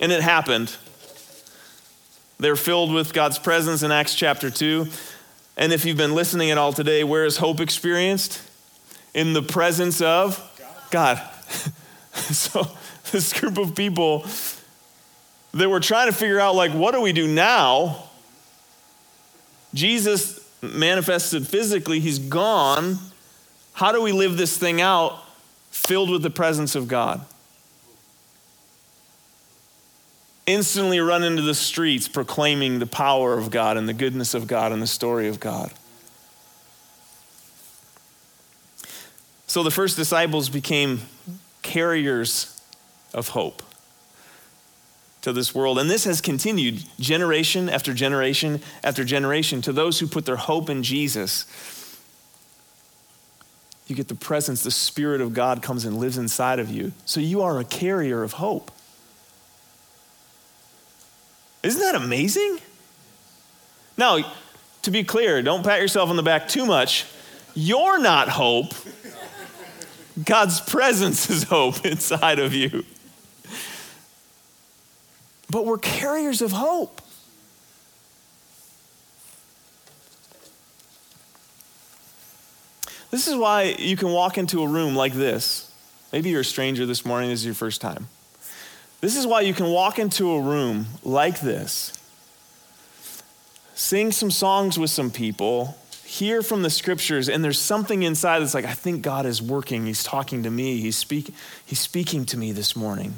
And 0.01 0.11
it 0.11 0.21
happened. 0.21 0.75
They're 2.39 2.57
filled 2.57 2.93
with 2.93 3.13
God's 3.13 3.39
presence 3.39 3.83
in 3.83 3.93
Acts 3.93 4.15
chapter 4.15 4.51
2. 4.51 4.89
And 5.57 5.73
if 5.73 5.85
you've 5.85 5.99
been 5.99 6.15
listening 6.15 6.51
at 6.51 6.59
all 6.59 6.73
today, 6.73 7.05
where 7.05 7.25
is 7.25 7.37
hope 7.37 7.61
experienced? 7.61 8.43
In 9.15 9.33
the 9.33 9.43
presence 9.43 10.01
of 10.01 10.41
God. 10.91 11.21
so 12.13 12.67
this 13.13 13.39
group 13.39 13.59
of 13.59 13.75
people 13.75 14.25
that 15.53 15.69
were 15.69 15.81
trying 15.81 16.09
to 16.09 16.17
figure 16.17 16.39
out, 16.39 16.55
like, 16.55 16.73
what 16.73 16.93
do 16.93 17.01
we 17.01 17.13
do 17.13 17.27
now? 17.27 18.05
Jesus 19.75 20.47
manifested 20.63 21.47
physically, 21.47 22.01
he's 22.01 22.19
gone. 22.19 22.99
How 23.73 23.93
do 23.93 24.03
we 24.03 24.13
live 24.13 24.37
this 24.37 24.57
thing 24.57 24.81
out 24.81 25.19
filled 25.71 26.11
with 26.11 26.23
the 26.23 26.31
presence 26.31 26.75
of 26.75 26.87
God? 26.87 27.25
Instantly 30.47 31.01
run 31.01 31.23
into 31.23 31.43
the 31.43 31.55
streets 31.55 32.09
proclaiming 32.09 32.79
the 32.79 32.87
power 32.87 33.39
of 33.39 33.51
God 33.51 33.77
and 33.77 33.89
the 33.89 33.95
goodness 33.95 34.35
of 34.35 34.47
God 34.47 34.73
and 34.73 34.83
the 34.83 34.87
story 34.87 35.29
of 35.29 35.41
God. 35.41 35.73
So 39.47 39.63
the 39.63 39.71
first 39.71 39.97
disciples 39.97 40.49
became 40.49 41.03
carriers 41.63 42.60
of 43.13 43.29
hope 43.29 43.63
to 45.23 45.33
this 45.33 45.55
world. 45.55 45.79
And 45.79 45.91
this 45.91 46.05
has 46.05 46.21
continued 46.21 46.83
generation 46.99 47.69
after 47.69 47.93
generation 47.93 48.61
after 48.83 49.05
generation 49.05 49.61
to 49.63 49.73
those 49.73 50.01
who 50.01 50.07
put 50.07 50.27
their 50.27 50.37
hope 50.37 50.71
in 50.71 50.83
Jesus. 50.83 51.47
You 53.87 53.97
get 53.97 54.09
the 54.09 54.15
presence, 54.15 54.63
the 54.63 54.71
Spirit 54.71 55.21
of 55.21 55.35
God 55.35 55.63
comes 55.63 55.85
and 55.85 55.99
lives 55.99 56.17
inside 56.17 56.59
of 56.59 56.71
you. 56.71 56.93
So 57.05 57.21
you 57.21 57.43
are 57.43 57.59
a 57.59 57.65
carrier 57.65 58.23
of 58.23 58.35
hope. 58.35 58.71
Isn't 61.63 61.81
that 61.81 61.95
amazing? 61.95 62.59
Now, 63.99 64.33
to 64.83 64.91
be 64.91 65.05
clear, 65.05 65.43
don't 65.43 65.63
pat 65.63 65.81
yourself 65.81 66.09
on 66.09 66.17
the 66.17 66.23
back 66.23 66.49
too 66.49 66.65
much. 66.65 67.05
You're 67.55 68.01
not 68.01 68.29
hope. 68.29 68.73
God's 70.25 70.61
presence 70.61 71.29
is 71.31 71.43
hope 71.43 71.85
inside 71.85 72.39
of 72.39 72.55
you 72.55 72.85
but 75.51 75.67
we're 75.67 75.79
carriers 75.79 76.41
of 76.41 76.53
hope. 76.53 77.01
This 83.11 83.27
is 83.27 83.37
why 83.37 83.75
you 83.79 83.97
can 83.97 84.13
walk 84.13 84.39
into 84.39 84.63
a 84.63 84.69
room 84.69 84.95
like 84.95 85.13
this. 85.13 85.73
Maybe 86.13 86.31
you're 86.31 86.43
a 86.43 86.45
stranger 86.45 86.87
this 86.87 87.05
morning, 87.05 87.31
this 87.31 87.41
is 87.41 87.47
your 87.47 87.55
first 87.55 87.81
time. 87.81 88.09
This 89.01 89.17
is 89.17 89.27
why 89.27 89.41
you 89.41 89.55
can 89.55 89.67
walk 89.67 89.99
into 89.99 90.31
a 90.33 90.41
room 90.41 90.87
like 91.03 91.41
this, 91.41 91.93
sing 93.75 94.13
some 94.13 94.31
songs 94.31 94.79
with 94.79 94.91
some 94.91 95.11
people, 95.11 95.79
hear 96.05 96.43
from 96.43 96.63
the 96.63 96.71
scriptures, 96.71 97.29
and 97.29 97.43
there's 97.43 97.59
something 97.59 98.03
inside 98.03 98.41
that's 98.41 98.55
like, 98.55 98.65
I 98.65 98.75
think 98.75 99.03
God 99.03 99.27
is 99.27 99.41
working. 99.41 99.87
He's 99.87 100.05
talking 100.05 100.43
to 100.43 100.51
me. 100.51 100.81
He's, 100.81 100.97
speak, 100.97 101.33
he's 101.65 101.81
speaking 101.81 102.27
to 102.27 102.37
me 102.37 102.53
this 102.53 102.77
morning. 102.77 103.15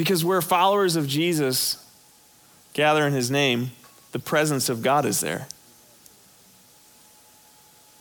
Because 0.00 0.24
where 0.24 0.40
followers 0.40 0.96
of 0.96 1.06
Jesus 1.06 1.76
gather 2.72 3.06
in 3.06 3.12
his 3.12 3.30
name, 3.30 3.72
the 4.12 4.18
presence 4.18 4.70
of 4.70 4.80
God 4.80 5.04
is 5.04 5.20
there. 5.20 5.46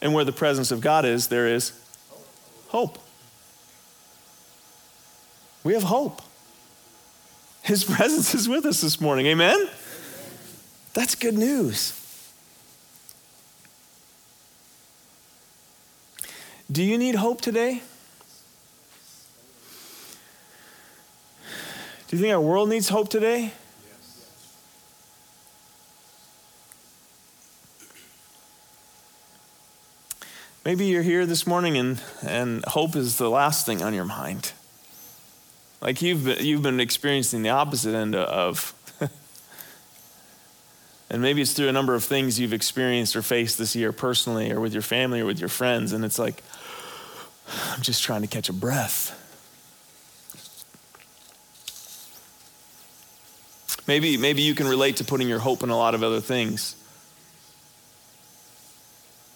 And 0.01 0.13
where 0.13 0.23
the 0.23 0.31
presence 0.31 0.71
of 0.71 0.79
God 0.79 1.03
is, 1.03 1.27
there 1.27 1.45
is 1.45 1.73
hope. 2.69 2.99
We 5.65 5.73
have 5.73 5.83
hope. 5.83 6.21
His 7.63 7.83
presence 7.95 8.33
is 8.33 8.47
with 8.47 8.65
us 8.65 8.79
this 8.79 9.01
morning. 9.01 9.25
Amen? 9.25 9.67
That's 10.93 11.15
good 11.15 11.37
news. 11.37 11.91
Do 16.71 16.81
you 16.81 16.97
need 16.97 17.15
hope 17.15 17.41
today? 17.41 17.81
Do 22.09 22.15
you 22.15 22.23
think 22.23 22.33
our 22.33 22.41
world 22.41 22.69
needs 22.69 22.89
hope 22.89 23.09
today? 23.09 23.53
Maybe 30.65 30.87
you're 30.87 31.03
here 31.03 31.27
this 31.27 31.45
morning 31.45 31.77
and, 31.77 32.01
and 32.25 32.65
hope 32.65 32.95
is 32.95 33.19
the 33.19 33.29
last 33.29 33.67
thing 33.67 33.83
on 33.83 33.93
your 33.93 34.05
mind. 34.05 34.53
Like 35.81 36.01
you've 36.01 36.25
been, 36.25 36.43
you've 36.43 36.63
been 36.63 36.79
experiencing 36.79 37.43
the 37.43 37.49
opposite 37.49 37.93
end 37.93 38.15
of. 38.15 38.73
and 41.11 41.21
maybe 41.21 41.43
it's 41.43 41.53
through 41.53 41.69
a 41.69 41.71
number 41.71 41.93
of 41.93 42.03
things 42.03 42.39
you've 42.39 42.53
experienced 42.53 43.15
or 43.15 43.21
faced 43.21 43.59
this 43.59 43.75
year 43.75 43.91
personally 43.91 44.51
or 44.51 44.59
with 44.59 44.73
your 44.73 44.81
family 44.81 45.19
or 45.19 45.25
with 45.25 45.39
your 45.39 45.47
friends. 45.47 45.93
And 45.93 46.03
it's 46.03 46.17
like, 46.17 46.41
I'm 47.71 47.83
just 47.83 48.01
trying 48.01 48.21
to 48.21 48.27
catch 48.27 48.49
a 48.49 48.53
breath. 48.53 49.15
Maybe, 53.89 54.17
maybe 54.17 54.43
you 54.43 54.53
can 54.53 54.67
relate 54.67 54.97
to 54.97 55.03
putting 55.03 55.27
your 55.27 55.39
hope 55.39 55.63
in 55.63 55.71
a 55.71 55.75
lot 55.75 55.95
of 55.95 56.03
other 56.03 56.21
things. 56.21 56.75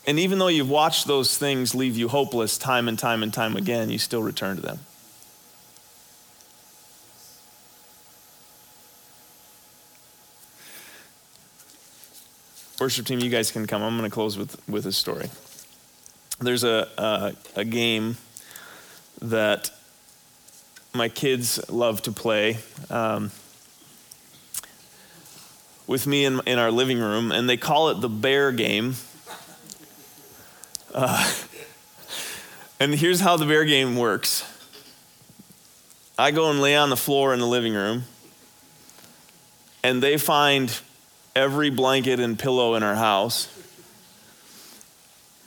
And 0.05 0.19
even 0.19 0.37
though 0.37 0.47
you've 0.47 0.69
watched 0.69 1.07
those 1.07 1.35
things 1.39 1.73
leave 1.73 1.97
you 1.97 2.07
hopeless 2.07 2.55
time 2.59 2.87
and 2.87 2.99
time 2.99 3.23
and 3.23 3.33
time 3.33 3.57
again, 3.57 3.89
you 3.89 3.97
still 3.97 4.21
return 4.21 4.57
to 4.57 4.61
them. 4.61 4.79
Worship 12.79 13.07
team, 13.07 13.21
you 13.21 13.31
guys 13.31 13.49
can 13.49 13.65
come. 13.65 13.81
I'm 13.81 13.97
going 13.97 14.07
to 14.07 14.13
close 14.13 14.37
with, 14.37 14.61
with 14.69 14.85
a 14.85 14.91
story. 14.91 15.31
There's 16.39 16.63
a, 16.63 16.87
a, 16.99 17.33
a 17.55 17.65
game 17.65 18.17
that 19.19 19.71
my 20.93 21.09
kids 21.09 21.59
love 21.71 22.03
to 22.03 22.11
play 22.11 22.59
um, 22.91 23.31
with 25.87 26.07
me 26.07 26.25
in, 26.25 26.39
in 26.45 26.59
our 26.59 26.71
living 26.71 26.99
room, 26.99 27.31
and 27.31 27.49
they 27.49 27.57
call 27.57 27.89
it 27.89 28.01
the 28.01 28.09
bear 28.09 28.51
game. 28.51 28.95
Uh, 30.93 31.33
and 32.79 32.95
here's 32.95 33.19
how 33.19 33.37
the 33.37 33.45
bear 33.45 33.65
game 33.65 33.97
works 33.97 34.45
I 36.17 36.31
go 36.31 36.49
and 36.49 36.61
lay 36.61 36.75
on 36.75 36.89
the 36.89 36.97
floor 36.97 37.33
in 37.33 37.39
the 37.39 37.47
living 37.47 37.73
room, 37.73 38.03
and 39.83 40.01
they 40.01 40.17
find 40.17 40.79
every 41.35 41.69
blanket 41.69 42.19
and 42.19 42.37
pillow 42.37 42.75
in 42.75 42.83
our 42.83 42.95
house, 42.95 43.49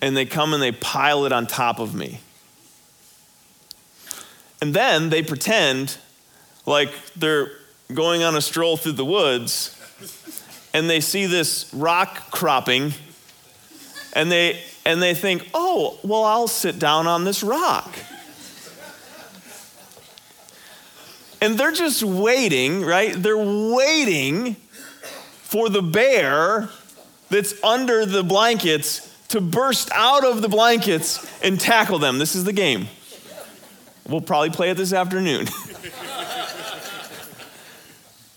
and 0.03 0.17
they 0.17 0.27
come 0.27 0.53
and 0.53 0.63
they 0.63 0.73
pile 0.73 1.25
it 1.25 1.33
on 1.33 1.47
top 1.47 1.79
of 1.79 1.95
me. 1.95 2.21
And 4.61 4.75
then 4.75 5.11
they 5.11 5.23
pretend 5.23 5.99
like 6.65 6.91
they're 7.15 7.51
going 7.95 8.23
on 8.23 8.35
a 8.35 8.41
stroll 8.41 8.77
through 8.77 8.93
the 8.93 9.05
woods 9.05 9.76
and 10.77 10.91
they 10.91 11.01
see 11.01 11.25
this 11.25 11.73
rock 11.73 12.31
cropping 12.31 12.93
and 14.13 14.31
they 14.31 14.61
and 14.85 15.01
they 15.01 15.15
think, 15.15 15.49
"Oh, 15.55 15.99
well 16.03 16.23
I'll 16.23 16.49
sit 16.49 16.79
down 16.79 17.07
on 17.07 17.25
this 17.25 17.43
rock." 17.43 17.91
And 21.41 21.59
they're 21.59 21.73
just 21.73 22.03
waiting, 22.03 22.85
right? 22.85 23.15
They're 23.15 23.39
waiting 23.39 24.55
for 25.45 25.71
the 25.71 25.83
bear 25.83 26.69
that's 27.31 27.55
under 27.65 28.05
the 28.05 28.23
blankets 28.23 29.15
to 29.29 29.41
burst 29.41 29.91
out 29.93 30.27
of 30.27 30.43
the 30.43 30.49
blankets 30.49 31.27
and 31.43 31.59
tackle 31.59 31.99
them. 31.99 32.19
This 32.19 32.35
is 32.35 32.45
the 32.45 32.53
game. 32.53 32.89
We'll 34.07 34.21
probably 34.21 34.51
play 34.51 34.71
it 34.71 34.77
this 34.77 34.93
afternoon. 34.93 35.47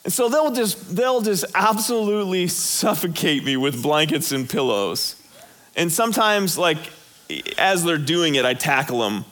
and 0.09 0.13
so 0.15 0.27
they'll 0.27 0.49
just 0.49 0.95
they'll 0.95 1.21
just 1.21 1.45
absolutely 1.53 2.47
suffocate 2.47 3.43
me 3.43 3.57
with 3.57 3.83
blankets 3.83 4.31
and 4.31 4.49
pillows. 4.49 5.15
And 5.75 5.91
sometimes 5.91 6.57
like 6.57 6.79
as 7.59 7.83
they're 7.83 7.99
doing 7.99 8.33
it 8.33 8.43
I 8.43 8.55
tackle 8.55 9.01
them. 9.01 9.25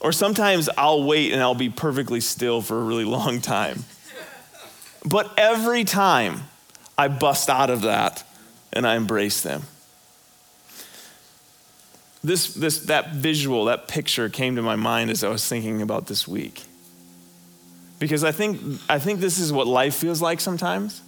Or 0.00 0.12
sometimes 0.12 0.68
I'll 0.76 1.02
wait 1.04 1.32
and 1.32 1.40
I'll 1.40 1.54
be 1.54 1.70
perfectly 1.70 2.20
still 2.20 2.60
for 2.60 2.78
a 2.78 2.84
really 2.84 3.06
long 3.06 3.40
time. 3.40 3.84
But 5.02 5.32
every 5.38 5.84
time 5.84 6.42
I 6.98 7.08
bust 7.08 7.48
out 7.48 7.70
of 7.70 7.80
that 7.80 8.22
and 8.70 8.86
I 8.86 8.96
embrace 8.96 9.40
them 9.40 9.62
this, 12.22 12.52
this, 12.52 12.80
that 12.80 13.12
visual, 13.14 13.64
that 13.64 13.88
picture 13.88 14.28
came 14.28 14.56
to 14.56 14.62
my 14.62 14.76
mind 14.76 15.08
as 15.08 15.24
I 15.24 15.30
was 15.30 15.48
thinking 15.48 15.80
about 15.80 16.06
this 16.06 16.28
week. 16.28 16.67
Because 17.98 18.22
I 18.24 18.32
think, 18.32 18.60
I 18.88 18.98
think 18.98 19.20
this 19.20 19.38
is 19.38 19.52
what 19.52 19.66
life 19.66 19.94
feels 19.94 20.22
like 20.22 20.40
sometimes. 20.40 21.02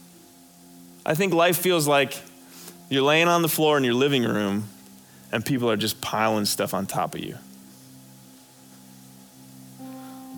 I 1.06 1.14
think 1.14 1.32
life 1.32 1.56
feels 1.56 1.86
like 1.86 2.20
you're 2.88 3.02
laying 3.02 3.28
on 3.28 3.42
the 3.42 3.48
floor 3.48 3.78
in 3.78 3.84
your 3.84 3.94
living 3.94 4.24
room 4.24 4.68
and 5.32 5.44
people 5.44 5.70
are 5.70 5.76
just 5.76 6.00
piling 6.00 6.44
stuff 6.44 6.74
on 6.74 6.86
top 6.86 7.14
of 7.14 7.20
you. 7.20 7.36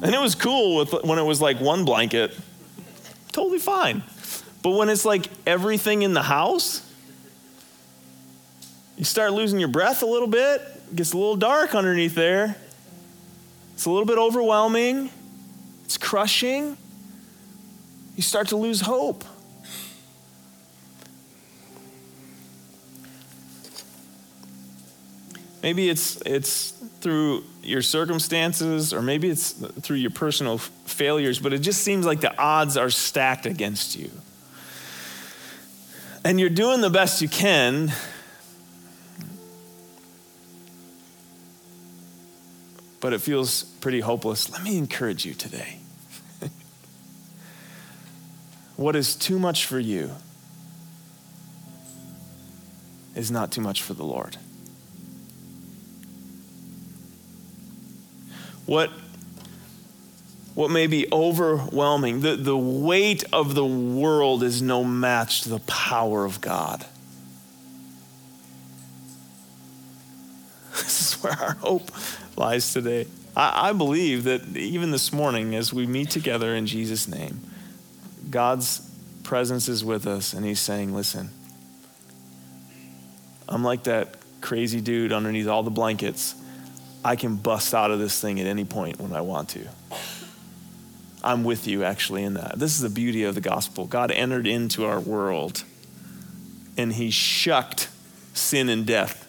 And 0.03 0.15
it 0.15 0.21
was 0.21 0.35
cool 0.35 0.77
with, 0.79 1.05
when 1.05 1.19
it 1.19 1.23
was 1.23 1.41
like 1.41 1.61
one 1.61 1.85
blanket, 1.85 2.37
totally 3.33 3.59
fine. 3.59 4.03
But 4.63 4.71
when 4.71 4.89
it's 4.89 5.05
like 5.05 5.27
everything 5.47 6.03
in 6.03 6.13
the 6.13 6.23
house, 6.23 6.89
you 8.97 9.05
start 9.05 9.33
losing 9.33 9.59
your 9.59 9.69
breath 9.69 10.03
a 10.03 10.07
little 10.07 10.29
bit. 10.29 10.61
It 10.91 10.97
gets 10.97 11.13
a 11.13 11.17
little 11.17 11.37
dark 11.37 11.75
underneath 11.75 12.15
there. 12.15 12.57
It's 13.75 13.87
a 13.87 13.91
little 13.91 14.07
bit 14.07 14.19
overwhelming. 14.19 15.11
It's 15.93 15.99
crushing. 15.99 16.79
You 18.17 18.23
start 18.23 18.49
to 18.49 18.57
lose 18.57 18.81
hope. 18.81 19.25
Maybe 25.63 25.91
it's, 25.91 26.17
it's 26.23 26.71
through 27.03 27.45
your 27.63 27.83
circumstances, 27.83 28.95
or 28.95 29.03
maybe 29.03 29.29
it's 29.29 29.53
through 29.53 29.99
your 29.99 30.11
personal 30.11 30.57
failures, 30.57 31.39
but 31.39 31.53
it 31.53 31.59
just 31.59 31.83
seems 31.83 32.07
like 32.07 32.23
the 32.23 32.35
odds 32.39 32.79
are 32.79 32.89
stacked 32.89 33.45
against 33.45 33.95
you. 33.95 34.11
And 36.25 36.41
you're 36.41 36.49
doing 36.49 36.81
the 36.81 36.89
best 36.89 37.21
you 37.21 37.29
can, 37.29 37.93
but 43.03 43.13
it 43.13 43.21
feels 43.21 43.65
pretty 43.65 43.99
hopeless, 43.99 44.49
let 44.49 44.63
me 44.63 44.79
encourage 44.79 45.27
you 45.27 45.35
today. 45.35 45.79
what 48.77 48.95
is 48.95 49.17
too 49.17 49.41
much 49.41 49.67
for 49.67 49.81
you 49.81 50.13
is 53.17 53.29
not 53.29 53.51
too 53.51 53.61
much 53.61 53.83
for 53.83 53.93
the 53.93 54.05
Lord. 54.05 54.37
What, 58.67 58.91
what 60.55 60.71
may 60.71 60.87
be 60.87 61.09
overwhelming, 61.11 62.21
the, 62.21 62.37
the 62.37 62.57
weight 62.57 63.25
of 63.33 63.57
the 63.57 63.67
world 63.67 64.45
is 64.45 64.63
no 64.63 64.85
match 64.85 65.43
to 65.43 65.49
the 65.49 65.59
power 65.59 66.25
of 66.25 66.41
God. 66.41 66.87
This 70.75 71.15
is 71.15 71.23
where 71.23 71.33
our 71.33 71.55
hope 71.55 71.91
lies 72.37 72.73
today. 72.73 73.07
I, 73.37 73.71
I 73.71 73.73
believe 73.73 74.25
that 74.25 74.57
even 74.57 74.91
this 74.91 75.13
morning, 75.13 75.55
as 75.55 75.73
we 75.73 75.87
meet 75.87 76.11
together 76.11 76.55
in 76.55 76.67
Jesus' 76.67 77.09
name, 77.09 77.41
God's 78.31 78.89
presence 79.23 79.69
is 79.69 79.85
with 79.85 80.07
us, 80.07 80.33
and 80.33 80.45
He's 80.45 80.61
saying, 80.61 80.95
Listen, 80.95 81.31
I'm 83.49 83.65
like 83.65 83.85
that 83.85 84.17
crazy 84.41 84.81
dude 84.81 85.13
underneath 85.13 85.49
all 85.49 85.63
the 85.63 85.71
blankets. 85.71 86.35
I 87.05 87.17
can 87.17 87.37
bust 87.37 87.75
out 87.75 87.91
of 87.91 87.99
this 87.99 88.21
thing 88.21 88.41
at 88.41 88.47
any 88.47 88.65
point 88.65 89.01
when 89.01 89.13
I 89.13 89.23
want 89.23 89.49
to. 89.51 89.67
I'm 91.25 91.45
with 91.45 91.67
you 91.67 91.85
actually 91.85 92.25
in 92.25 92.35
that. 92.35 92.59
This 92.59 92.75
is 92.75 92.81
the 92.81 92.91
beauty 92.91 93.25
of 93.25 93.35
the 93.35 93.41
gospel. 93.41 93.87
God 93.87 94.11
entered 94.11 94.47
into 94.47 94.85
our 94.85 94.99
world 94.99 95.65
and 96.77 96.93
he 96.93 97.11
shucked 97.11 97.89
sin 98.35 98.69
and 98.69 98.87
death 98.87 99.22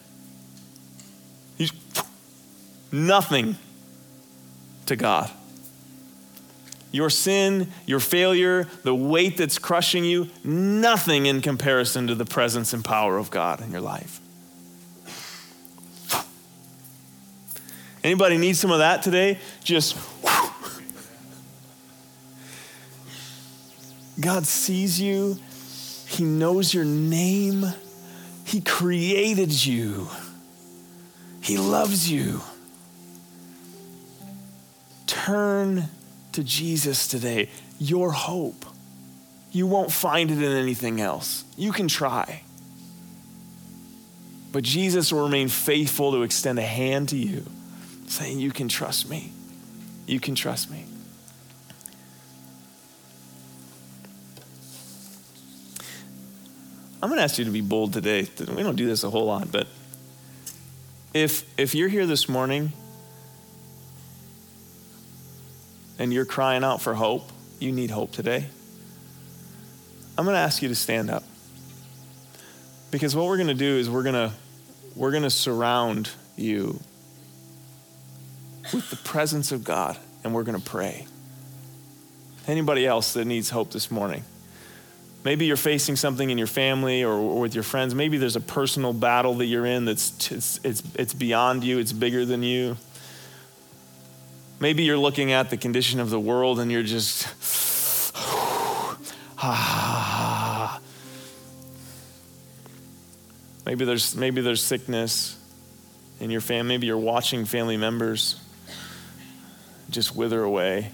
nothing 2.94 3.56
to 4.86 4.96
God. 4.96 5.30
Your 6.92 7.10
sin, 7.10 7.72
your 7.86 7.98
failure, 7.98 8.68
the 8.84 8.94
weight 8.94 9.36
that's 9.36 9.58
crushing 9.58 10.04
you, 10.04 10.30
nothing 10.44 11.26
in 11.26 11.40
comparison 11.40 12.06
to 12.06 12.14
the 12.14 12.24
presence 12.24 12.72
and 12.72 12.84
power 12.84 13.18
of 13.18 13.30
God 13.30 13.60
in 13.60 13.72
your 13.72 13.80
life. 13.80 14.20
Anybody 18.04 18.38
need 18.38 18.56
some 18.56 18.70
of 18.70 18.78
that 18.78 19.02
today? 19.02 19.40
Just 19.64 19.96
God 24.20 24.46
sees 24.46 25.00
you. 25.00 25.38
He 26.06 26.22
knows 26.22 26.72
your 26.72 26.84
name. 26.84 27.64
He 28.44 28.60
created 28.60 29.66
you. 29.66 30.08
He 31.40 31.58
loves 31.58 32.08
you. 32.10 32.40
Turn 35.06 35.88
to 36.32 36.42
Jesus 36.42 37.06
today, 37.06 37.48
your 37.78 38.12
hope. 38.12 38.64
You 39.52 39.66
won't 39.66 39.92
find 39.92 40.30
it 40.30 40.38
in 40.38 40.52
anything 40.52 41.00
else. 41.00 41.44
You 41.56 41.72
can 41.72 41.88
try. 41.88 42.42
But 44.52 44.64
Jesus 44.64 45.12
will 45.12 45.24
remain 45.24 45.48
faithful 45.48 46.12
to 46.12 46.22
extend 46.22 46.58
a 46.58 46.62
hand 46.62 47.10
to 47.10 47.16
you, 47.16 47.44
saying, 48.06 48.40
You 48.40 48.50
can 48.50 48.68
trust 48.68 49.08
me. 49.08 49.32
You 50.06 50.20
can 50.20 50.34
trust 50.34 50.70
me. 50.70 50.84
I'm 57.02 57.10
going 57.10 57.18
to 57.18 57.22
ask 57.24 57.38
you 57.38 57.44
to 57.44 57.50
be 57.50 57.60
bold 57.60 57.92
today. 57.92 58.26
We 58.38 58.62
don't 58.62 58.76
do 58.76 58.86
this 58.86 59.04
a 59.04 59.10
whole 59.10 59.26
lot, 59.26 59.52
but 59.52 59.66
if, 61.12 61.44
if 61.58 61.74
you're 61.74 61.88
here 61.88 62.06
this 62.06 62.28
morning 62.28 62.72
and 65.98 66.12
you're 66.12 66.24
crying 66.24 66.64
out 66.64 66.80
for 66.82 66.94
hope, 66.94 67.30
you 67.58 67.72
need 67.72 67.90
hope 67.90 68.12
today, 68.12 68.46
I'm 70.16 70.24
going 70.24 70.34
to 70.34 70.40
ask 70.40 70.62
you 70.62 70.68
to 70.68 70.74
stand 70.74 71.10
up. 71.10 71.24
Because 72.90 73.16
what 73.16 73.26
we're 73.26 73.36
going 73.36 73.48
to 73.48 73.54
do 73.54 73.76
is 73.76 73.90
we're 73.90 74.04
going 74.04 74.14
to 74.14 74.32
we're 74.94 75.10
going 75.10 75.24
to 75.24 75.30
surround 75.30 76.10
you 76.36 76.78
with 78.72 78.88
the 78.90 78.96
presence 78.96 79.50
of 79.50 79.64
God 79.64 79.98
and 80.22 80.32
we're 80.32 80.44
going 80.44 80.60
to 80.60 80.64
pray. 80.64 81.06
Anybody 82.46 82.86
else 82.86 83.14
that 83.14 83.24
needs 83.24 83.50
hope 83.50 83.72
this 83.72 83.90
morning? 83.90 84.22
Maybe 85.24 85.46
you're 85.46 85.56
facing 85.56 85.96
something 85.96 86.28
in 86.28 86.36
your 86.36 86.46
family 86.46 87.02
or, 87.02 87.14
or, 87.14 87.40
with 87.40 87.54
your 87.54 87.64
friends. 87.64 87.94
Maybe 87.94 88.18
there's 88.18 88.36
a 88.36 88.40
personal 88.40 88.92
battle 88.92 89.34
that 89.34 89.46
you're 89.46 89.64
in 89.64 89.86
that's 89.86 90.30
it's, 90.30 90.60
it's, 90.62 90.82
it's 90.94 91.14
beyond 91.14 91.64
you, 91.64 91.78
it's 91.78 91.92
bigger 91.92 92.26
than 92.26 92.42
you. 92.42 92.76
Maybe 94.64 94.84
you're 94.84 94.96
looking 94.96 95.30
at 95.30 95.50
the 95.50 95.58
condition 95.58 96.00
of 96.00 96.08
the 96.08 96.18
world 96.18 96.58
and 96.58 96.72
you're 96.72 96.82
just, 96.82 97.28
ah. 99.36 100.80
Maybe 103.66 103.84
there's, 103.84 104.16
maybe 104.16 104.40
there's 104.40 104.64
sickness 104.64 105.38
in 106.18 106.30
your 106.30 106.40
family. 106.40 106.76
Maybe 106.76 106.86
you're 106.86 106.96
watching 106.96 107.44
family 107.44 107.76
members 107.76 108.40
just 109.90 110.16
wither 110.16 110.42
away 110.42 110.92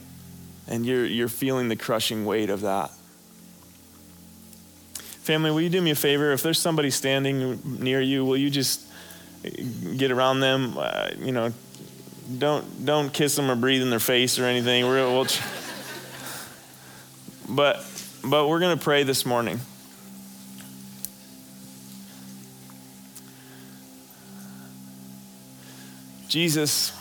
and 0.67 0.85
you're, 0.85 1.07
you're 1.07 1.29
feeling 1.29 1.69
the 1.69 1.77
crushing 1.77 2.25
weight 2.25 2.51
of 2.51 2.63
that. 2.63 2.91
Family, 5.23 5.53
will 5.53 5.61
you 5.61 5.71
do 5.71 5.81
me 5.81 5.93
a 5.93 5.95
favor? 5.95 6.33
If 6.33 6.43
there's 6.43 6.59
somebody 6.59 6.91
standing 6.91 7.61
near 7.81 8.01
you, 8.01 8.25
will 8.25 8.37
you 8.37 8.51
just 8.51 8.85
get 9.97 10.11
around 10.11 10.41
them? 10.41 10.75
Uh, 10.77 11.11
you 11.21 11.31
know, 11.31 11.53
don't 12.39 12.85
don't 12.85 13.13
kiss 13.13 13.37
them 13.37 13.51
or 13.51 13.57
breathe 13.57 13.83
in 13.83 13.91
their 13.91 13.99
face 13.99 14.39
or 14.39 14.45
anything. 14.45 14.87
We're, 14.87 15.07
we'll 15.07 15.27
but 17.49 17.85
but 18.23 18.49
we're 18.49 18.61
going 18.61 18.77
to 18.77 18.83
pray 18.83 19.03
this 19.03 19.25
morning. 19.25 19.61
Jesus, 26.29 26.93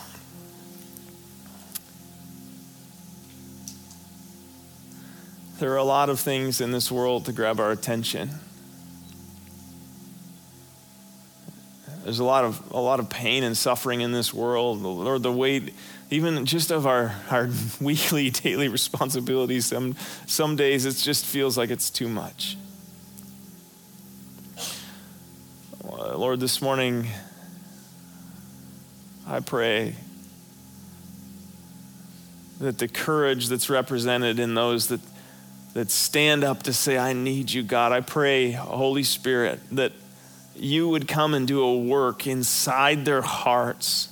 there 5.60 5.70
are 5.72 5.76
a 5.76 5.84
lot 5.84 6.08
of 6.08 6.18
things 6.18 6.60
in 6.60 6.72
this 6.72 6.90
world 6.90 7.26
to 7.26 7.32
grab 7.32 7.60
our 7.60 7.70
attention. 7.70 8.30
There's 12.10 12.18
a 12.18 12.24
lot 12.24 12.42
of 12.42 12.72
a 12.72 12.80
lot 12.80 12.98
of 12.98 13.08
pain 13.08 13.44
and 13.44 13.56
suffering 13.56 14.00
in 14.00 14.10
this 14.10 14.34
world. 14.34 14.82
Lord, 14.82 15.22
the 15.22 15.30
weight, 15.30 15.72
even 16.10 16.44
just 16.44 16.72
of 16.72 16.84
our, 16.84 17.14
our 17.30 17.48
weekly, 17.80 18.30
daily 18.30 18.66
responsibilities, 18.66 19.66
some 19.66 19.94
some 20.26 20.56
days 20.56 20.86
it 20.86 20.96
just 20.96 21.24
feels 21.24 21.56
like 21.56 21.70
it's 21.70 21.88
too 21.88 22.08
much. 22.08 22.56
Uh, 25.84 26.18
Lord, 26.18 26.40
this 26.40 26.60
morning 26.60 27.06
I 29.28 29.38
pray 29.38 29.94
that 32.58 32.78
the 32.78 32.88
courage 32.88 33.46
that's 33.46 33.70
represented 33.70 34.40
in 34.40 34.54
those 34.54 34.88
that, 34.88 35.00
that 35.74 35.92
stand 35.92 36.42
up 36.42 36.64
to 36.64 36.72
say, 36.72 36.98
I 36.98 37.12
need 37.12 37.52
you, 37.52 37.62
God, 37.62 37.92
I 37.92 38.00
pray, 38.00 38.50
Holy 38.50 39.04
Spirit, 39.04 39.60
that 39.70 39.92
you 40.62 40.88
would 40.88 41.08
come 41.08 41.34
and 41.34 41.46
do 41.46 41.62
a 41.62 41.78
work 41.78 42.26
inside 42.26 43.04
their 43.04 43.22
hearts. 43.22 44.08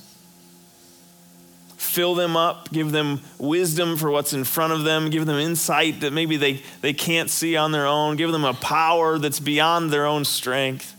Fill 1.77 2.15
them 2.15 2.35
up, 2.35 2.71
give 2.71 2.91
them 2.91 3.21
wisdom 3.37 3.97
for 3.97 4.11
what's 4.11 4.33
in 4.33 4.43
front 4.43 4.73
of 4.73 4.83
them, 4.83 5.09
give 5.09 5.25
them 5.25 5.37
insight 5.37 6.01
that 6.01 6.11
maybe 6.11 6.37
they, 6.37 6.61
they 6.81 6.93
can't 6.93 7.29
see 7.29 7.55
on 7.55 7.71
their 7.71 7.85
own, 7.85 8.15
give 8.15 8.31
them 8.31 8.45
a 8.45 8.53
power 8.53 9.17
that's 9.17 9.39
beyond 9.39 9.91
their 9.91 10.05
own 10.05 10.25
strength. 10.25 10.95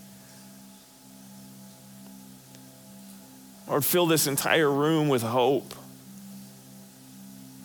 Lord, 3.69 3.85
fill 3.85 4.07
this 4.07 4.27
entire 4.27 4.71
room 4.71 5.09
with 5.09 5.23
hope. 5.23 5.75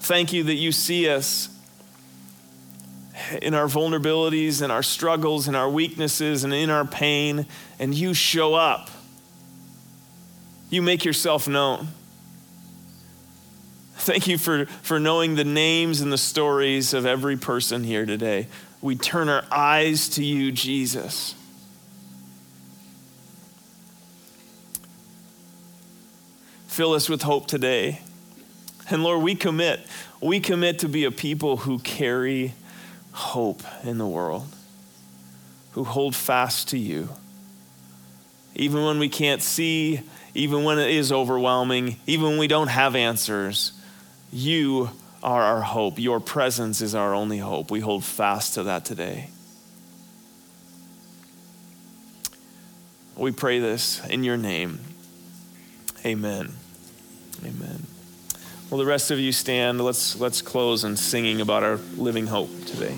Thank 0.01 0.33
you 0.33 0.43
that 0.43 0.53
you 0.53 0.71
see 0.71 1.09
us 1.09 1.54
in 3.41 3.53
our 3.53 3.67
vulnerabilities 3.67 4.61
and 4.61 4.71
our 4.71 4.83
struggles 4.83 5.47
and 5.47 5.55
our 5.55 5.69
weaknesses 5.69 6.43
and 6.43 6.53
in 6.53 6.69
our 6.69 6.85
pain, 6.85 7.45
and 7.79 7.93
you 7.93 8.13
show 8.13 8.53
up. 8.53 8.89
You 10.69 10.81
make 10.81 11.05
yourself 11.05 11.47
known. 11.47 11.89
Thank 13.97 14.27
you 14.27 14.37
for, 14.37 14.65
for 14.83 14.99
knowing 14.99 15.35
the 15.35 15.43
names 15.43 16.01
and 16.01 16.11
the 16.11 16.17
stories 16.17 16.93
of 16.93 17.05
every 17.05 17.37
person 17.37 17.83
here 17.83 18.05
today. 18.05 18.47
We 18.81 18.95
turn 18.95 19.29
our 19.29 19.43
eyes 19.51 20.09
to 20.09 20.23
you, 20.23 20.51
Jesus. 20.51 21.33
Fill 26.67 26.93
us 26.93 27.07
with 27.07 27.21
hope 27.21 27.47
today. 27.47 28.01
And 28.89 29.01
Lord, 29.01 29.23
we 29.23 29.33
commit. 29.33 29.79
We 30.21 30.39
commit 30.39 30.79
to 30.79 30.89
be 30.89 31.05
a 31.05 31.11
people 31.11 31.57
who 31.57 31.79
carry 31.79 32.53
hope 33.15 33.63
in 33.83 33.97
the 33.97 34.05
world, 34.05 34.47
who 35.71 35.85
hold 35.85 36.13
fast 36.13 36.67
to 36.69 36.77
you. 36.77 37.09
Even 38.55 38.83
when 38.83 38.99
we 38.99 39.07
can't 39.07 39.41
see, 39.41 40.01
even 40.33 40.65
when 40.65 40.79
it 40.79 40.89
is 40.91 41.13
overwhelming, 41.13 41.97
even 42.05 42.25
when 42.27 42.37
we 42.37 42.47
don't 42.47 42.67
have 42.67 42.93
answers, 42.93 43.71
you 44.33 44.89
are 45.23 45.41
our 45.41 45.61
hope. 45.61 45.97
Your 45.97 46.19
presence 46.19 46.81
is 46.81 46.93
our 46.93 47.13
only 47.13 47.37
hope. 47.37 47.71
We 47.71 47.79
hold 47.79 48.03
fast 48.03 48.55
to 48.55 48.63
that 48.63 48.83
today. 48.83 49.29
We 53.15 53.31
pray 53.31 53.59
this 53.59 54.05
in 54.07 54.25
your 54.25 54.37
name. 54.37 54.79
Amen. 56.05 56.51
Amen. 57.45 57.94
Well, 58.69 58.79
the 58.79 58.85
rest 58.85 59.11
of 59.11 59.19
you 59.19 59.31
stand. 59.31 59.79
Let's, 59.79 60.19
let's 60.19 60.41
close 60.41 60.83
in 60.83 60.97
singing 60.97 61.39
about 61.39 61.61
our 61.61 61.77
living 61.97 62.25
hope 62.25 62.49
today. 62.65 62.97